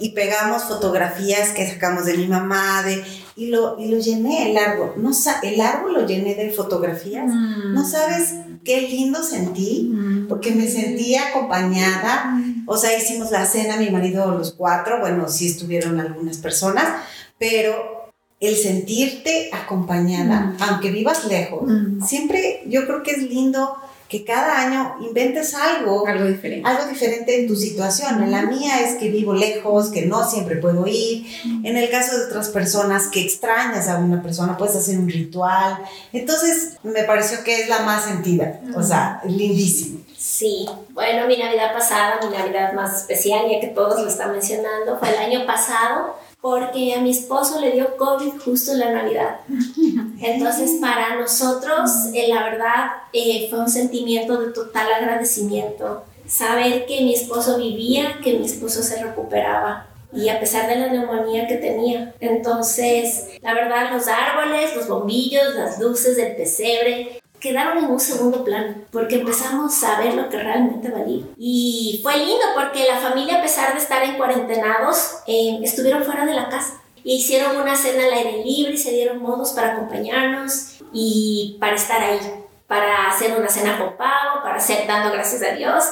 Y 0.00 0.10
pegamos 0.10 0.64
fotografías 0.64 1.50
que 1.50 1.68
sacamos 1.68 2.04
de 2.04 2.16
mi 2.16 2.26
mamá, 2.26 2.82
de, 2.82 3.04
y, 3.36 3.46
lo, 3.46 3.78
y 3.78 3.88
lo 3.88 3.98
llené 3.98 4.50
el 4.50 4.58
árbol. 4.58 4.92
No, 4.96 5.10
el 5.42 5.60
árbol 5.60 5.94
lo 5.94 6.06
llené 6.06 6.34
de 6.34 6.50
fotografías. 6.50 7.32
No 7.32 7.88
sabes 7.88 8.34
qué 8.64 8.82
lindo 8.82 9.22
sentí, 9.22 9.92
porque 10.28 10.52
me 10.52 10.68
sentía 10.68 11.28
acompañada. 11.28 12.40
O 12.66 12.76
sea, 12.76 12.96
hicimos 12.96 13.30
la 13.30 13.46
cena, 13.46 13.76
mi 13.76 13.90
marido 13.90 14.30
los 14.32 14.52
cuatro, 14.52 15.00
bueno, 15.00 15.28
sí 15.28 15.48
estuvieron 15.48 16.00
algunas 16.00 16.38
personas, 16.38 17.02
pero 17.38 18.10
el 18.40 18.56
sentirte 18.56 19.50
acompañada, 19.52 20.56
aunque 20.60 20.90
vivas 20.90 21.24
lejos, 21.26 21.70
siempre 22.06 22.62
yo 22.66 22.86
creo 22.86 23.02
que 23.02 23.12
es 23.12 23.22
lindo 23.22 23.76
que 24.08 24.24
cada 24.24 24.60
año 24.60 24.96
inventes 25.00 25.54
algo 25.54 26.06
Algo 26.06 26.26
diferente. 26.26 26.68
algo 26.68 26.86
diferente 26.86 27.40
en 27.40 27.48
tu 27.48 27.56
situación. 27.56 28.22
En 28.22 28.30
la 28.30 28.42
mía 28.42 28.80
es 28.80 28.96
que 28.96 29.08
vivo 29.10 29.32
lejos, 29.34 29.90
que 29.90 30.06
no 30.06 30.28
siempre 30.28 30.56
puedo 30.56 30.86
ir. 30.86 31.26
En 31.64 31.76
el 31.76 31.90
caso 31.90 32.16
de 32.18 32.26
otras 32.26 32.48
personas 32.48 33.08
que 33.08 33.20
extrañas 33.20 33.88
a 33.88 33.98
una 33.98 34.22
persona, 34.22 34.56
puedes 34.56 34.76
hacer 34.76 34.98
un 34.98 35.08
ritual. 35.08 35.78
Entonces, 36.12 36.74
me 36.82 37.04
pareció 37.04 37.42
que 37.44 37.62
es 37.62 37.68
la 37.68 37.80
más 37.80 38.04
sentida. 38.04 38.60
O 38.76 38.82
sea, 38.82 39.20
lindísimo. 39.26 40.00
Sí, 40.16 40.66
bueno, 40.90 41.26
mi 41.26 41.36
Navidad 41.36 41.72
pasada, 41.74 42.18
mi 42.22 42.36
Navidad 42.36 42.72
más 42.72 42.96
especial, 43.00 43.46
ya 43.50 43.60
que 43.60 43.68
todos 43.68 44.00
lo 44.00 44.08
están 44.08 44.32
mencionando, 44.32 44.98
fue 44.98 45.10
el 45.10 45.16
año 45.18 45.46
pasado 45.46 46.16
porque 46.44 46.94
a 46.94 47.00
mi 47.00 47.10
esposo 47.10 47.58
le 47.58 47.70
dio 47.70 47.96
COVID 47.96 48.38
justo 48.44 48.72
en 48.72 48.80
la 48.80 48.92
Navidad. 48.92 49.40
Entonces, 50.20 50.72
para 50.78 51.16
nosotros, 51.18 51.90
eh, 52.12 52.28
la 52.28 52.42
verdad, 52.42 52.84
eh, 53.14 53.46
fue 53.48 53.60
un 53.60 53.70
sentimiento 53.70 54.38
de 54.38 54.52
total 54.52 54.92
agradecimiento. 54.92 56.04
Saber 56.26 56.84
que 56.84 57.00
mi 57.00 57.14
esposo 57.14 57.56
vivía, 57.56 58.20
que 58.22 58.34
mi 58.34 58.44
esposo 58.44 58.82
se 58.82 59.02
recuperaba. 59.02 59.86
Y 60.12 60.28
a 60.28 60.38
pesar 60.38 60.68
de 60.68 60.76
la 60.76 60.88
neumonía 60.88 61.48
que 61.48 61.56
tenía. 61.56 62.14
Entonces, 62.20 63.28
la 63.40 63.54
verdad, 63.54 63.90
los 63.90 64.06
árboles, 64.06 64.76
los 64.76 64.86
bombillos, 64.86 65.54
las 65.54 65.80
luces 65.80 66.18
del 66.18 66.36
pesebre, 66.36 67.22
quedaron 67.44 67.76
en 67.76 67.90
un 67.90 68.00
segundo 68.00 68.42
plano 68.42 68.74
porque 68.90 69.16
empezamos 69.16 69.84
a 69.84 70.00
ver 70.00 70.14
lo 70.14 70.30
que 70.30 70.38
realmente 70.38 70.88
valía. 70.88 71.24
Y 71.36 72.00
fue 72.02 72.16
lindo 72.16 72.42
porque 72.54 72.88
la 72.88 72.96
familia, 72.96 73.36
a 73.36 73.42
pesar 73.42 73.74
de 73.74 73.80
estar 73.80 74.02
en 74.02 74.16
cuarentenados, 74.16 75.18
eh, 75.26 75.58
estuvieron 75.62 76.02
fuera 76.04 76.24
de 76.24 76.32
la 76.32 76.48
casa. 76.48 76.80
Y 77.04 77.16
hicieron 77.16 77.60
una 77.60 77.76
cena 77.76 78.04
al 78.04 78.14
aire 78.14 78.42
libre 78.42 78.72
y 78.72 78.78
se 78.78 78.92
dieron 78.92 79.20
modos 79.20 79.52
para 79.52 79.74
acompañarnos 79.74 80.78
y 80.90 81.58
para 81.60 81.76
estar 81.76 82.02
ahí, 82.02 82.18
para 82.66 83.08
hacer 83.08 83.38
una 83.38 83.50
cena 83.50 83.78
con 83.78 83.94
pavo, 83.98 84.42
para 84.42 84.56
hacer 84.56 84.86
dando 84.86 85.12
gracias 85.12 85.42
a 85.42 85.54
Dios 85.54 85.84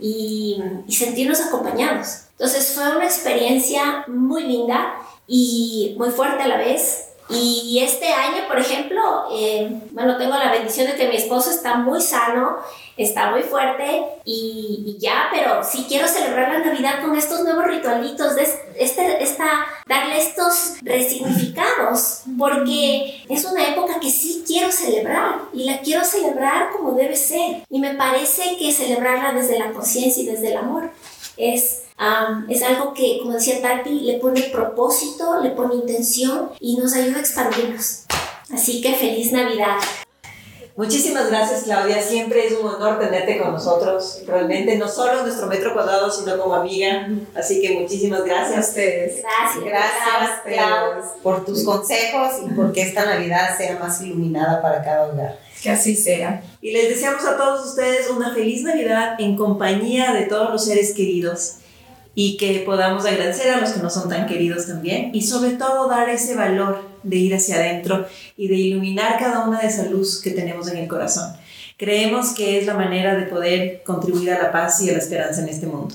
y, 0.00 0.60
y 0.88 0.92
sentirnos 0.92 1.40
acompañados. 1.40 2.22
Entonces 2.32 2.72
fue 2.74 2.96
una 2.96 3.04
experiencia 3.04 4.04
muy 4.08 4.42
linda 4.42 4.96
y 5.28 5.94
muy 5.98 6.10
fuerte 6.10 6.42
a 6.42 6.48
la 6.48 6.56
vez. 6.56 7.05
Y 7.28 7.80
este 7.82 8.12
año, 8.12 8.46
por 8.46 8.58
ejemplo, 8.58 9.26
eh, 9.32 9.80
bueno, 9.90 10.16
tengo 10.16 10.36
la 10.36 10.52
bendición 10.52 10.86
de 10.86 10.94
que 10.94 11.08
mi 11.08 11.16
esposo 11.16 11.50
está 11.50 11.74
muy 11.74 12.00
sano, 12.00 12.58
está 12.96 13.30
muy 13.30 13.42
fuerte 13.42 14.04
y, 14.24 14.96
ya, 15.00 15.28
pero 15.32 15.62
sí 15.64 15.86
quiero 15.88 16.06
celebrar 16.06 16.52
la 16.52 16.60
Navidad 16.60 17.02
con 17.02 17.16
estos 17.16 17.40
nuevos 17.42 17.66
ritualitos, 17.66 18.36
de 18.36 18.46
este, 18.78 19.22
esta, 19.22 19.66
darle 19.86 20.18
estos 20.18 20.74
resignificados, 20.82 22.22
porque 22.38 23.24
es 23.28 23.44
una 23.44 23.68
época 23.68 23.98
que 24.00 24.10
sí 24.10 24.44
quiero 24.46 24.70
celebrar 24.70 25.40
y 25.52 25.64
la 25.64 25.80
quiero 25.80 26.04
celebrar 26.04 26.70
como 26.70 26.92
debe 26.92 27.16
ser. 27.16 27.64
Y 27.68 27.80
me 27.80 27.94
parece 27.94 28.56
que 28.56 28.70
celebrarla 28.70 29.32
desde 29.32 29.58
la 29.58 29.72
conciencia 29.72 30.22
y 30.22 30.26
desde 30.26 30.52
el 30.52 30.58
amor 30.58 30.90
es 31.36 31.85
Um, 31.98 32.48
es 32.50 32.62
algo 32.62 32.92
que, 32.92 33.20
como 33.22 33.34
decía 33.34 33.62
Tati, 33.62 34.00
le 34.00 34.18
pone 34.18 34.42
propósito, 34.52 35.40
le 35.40 35.50
pone 35.50 35.76
intención 35.76 36.50
y 36.60 36.76
nos 36.76 36.94
ayuda 36.94 37.18
a 37.18 37.20
expandirnos. 37.20 38.04
Así 38.52 38.82
que 38.82 38.94
feliz 38.94 39.32
Navidad. 39.32 39.78
Muchísimas 40.76 41.30
gracias, 41.30 41.62
Claudia. 41.62 42.02
Siempre 42.02 42.46
es 42.46 42.52
un 42.52 42.66
honor 42.66 42.98
tenerte 42.98 43.38
con 43.38 43.50
nosotros, 43.50 44.20
realmente, 44.26 44.76
no 44.76 44.86
solo 44.88 45.20
en 45.20 45.24
nuestro 45.24 45.46
metro 45.46 45.72
cuadrado, 45.72 46.10
sino 46.10 46.38
como 46.38 46.54
amiga. 46.54 47.08
Así 47.34 47.62
que 47.62 47.80
muchísimas 47.80 48.20
A 48.20 48.24
gracias. 48.24 48.68
ustedes. 48.68 49.22
Gracias. 49.22 49.64
Gracias, 49.64 50.40
Clau, 50.44 51.02
por 51.22 51.46
tus 51.46 51.64
consejos 51.64 52.42
y 52.46 52.50
porque 52.50 52.82
esta 52.82 53.06
Navidad 53.06 53.56
sea 53.56 53.78
más 53.78 54.02
iluminada 54.02 54.60
para 54.60 54.82
cada 54.84 55.06
hogar. 55.06 55.38
Que 55.62 55.70
así 55.70 55.96
sea. 55.96 56.42
Y 56.60 56.72
les 56.72 56.90
deseamos 56.90 57.24
a 57.24 57.38
todos 57.38 57.66
ustedes 57.66 58.10
una 58.10 58.34
feliz 58.34 58.62
Navidad 58.62 59.14
en 59.18 59.34
compañía 59.34 60.12
de 60.12 60.26
todos 60.26 60.50
los 60.50 60.66
seres 60.66 60.92
queridos 60.92 61.60
y 62.18 62.38
que 62.38 62.62
podamos 62.64 63.04
agradecer 63.04 63.52
a 63.52 63.60
los 63.60 63.70
que 63.72 63.80
no 63.80 63.90
son 63.90 64.08
tan 64.08 64.26
queridos 64.26 64.66
también 64.66 65.10
y 65.14 65.20
sobre 65.20 65.50
todo 65.50 65.86
dar 65.86 66.08
ese 66.08 66.34
valor 66.34 66.82
de 67.02 67.16
ir 67.16 67.34
hacia 67.34 67.56
adentro 67.56 68.06
y 68.38 68.48
de 68.48 68.54
iluminar 68.54 69.18
cada 69.18 69.46
una 69.46 69.60
de 69.60 69.68
esa 69.68 69.84
luz 69.84 70.22
que 70.22 70.30
tenemos 70.30 70.66
en 70.68 70.78
el 70.78 70.88
corazón. 70.88 71.36
Creemos 71.76 72.30
que 72.30 72.58
es 72.58 72.66
la 72.66 72.72
manera 72.72 73.14
de 73.16 73.26
poder 73.26 73.82
contribuir 73.84 74.32
a 74.32 74.42
la 74.42 74.50
paz 74.50 74.80
y 74.80 74.88
a 74.88 74.94
la 74.94 74.98
esperanza 74.98 75.42
en 75.42 75.48
este 75.50 75.66
mundo. 75.66 75.94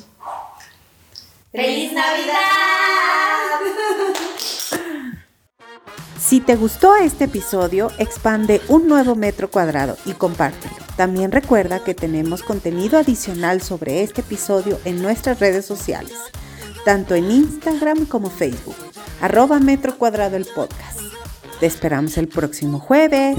¡Feliz 1.51 1.91
Navidad! 1.91 2.41
Si 6.21 6.39
te 6.39 6.55
gustó 6.55 6.95
este 6.95 7.23
episodio, 7.23 7.91
expande 7.97 8.61
un 8.67 8.87
nuevo 8.87 9.15
metro 9.15 9.49
cuadrado 9.49 9.97
y 10.05 10.13
compártelo. 10.13 10.75
También 10.95 11.31
recuerda 11.31 11.83
que 11.83 11.95
tenemos 11.95 12.43
contenido 12.43 12.99
adicional 12.99 13.61
sobre 13.61 14.03
este 14.03 14.21
episodio 14.21 14.79
en 14.85 15.01
nuestras 15.01 15.39
redes 15.39 15.65
sociales, 15.65 16.13
tanto 16.85 17.15
en 17.15 17.31
Instagram 17.31 18.05
como 18.05 18.29
Facebook, 18.29 18.75
arroba 19.19 19.59
metro 19.59 19.97
cuadrado 19.97 20.37
el 20.37 20.45
podcast. 20.45 20.99
Te 21.59 21.65
esperamos 21.65 22.15
el 22.19 22.27
próximo 22.27 22.79
jueves. 22.79 23.37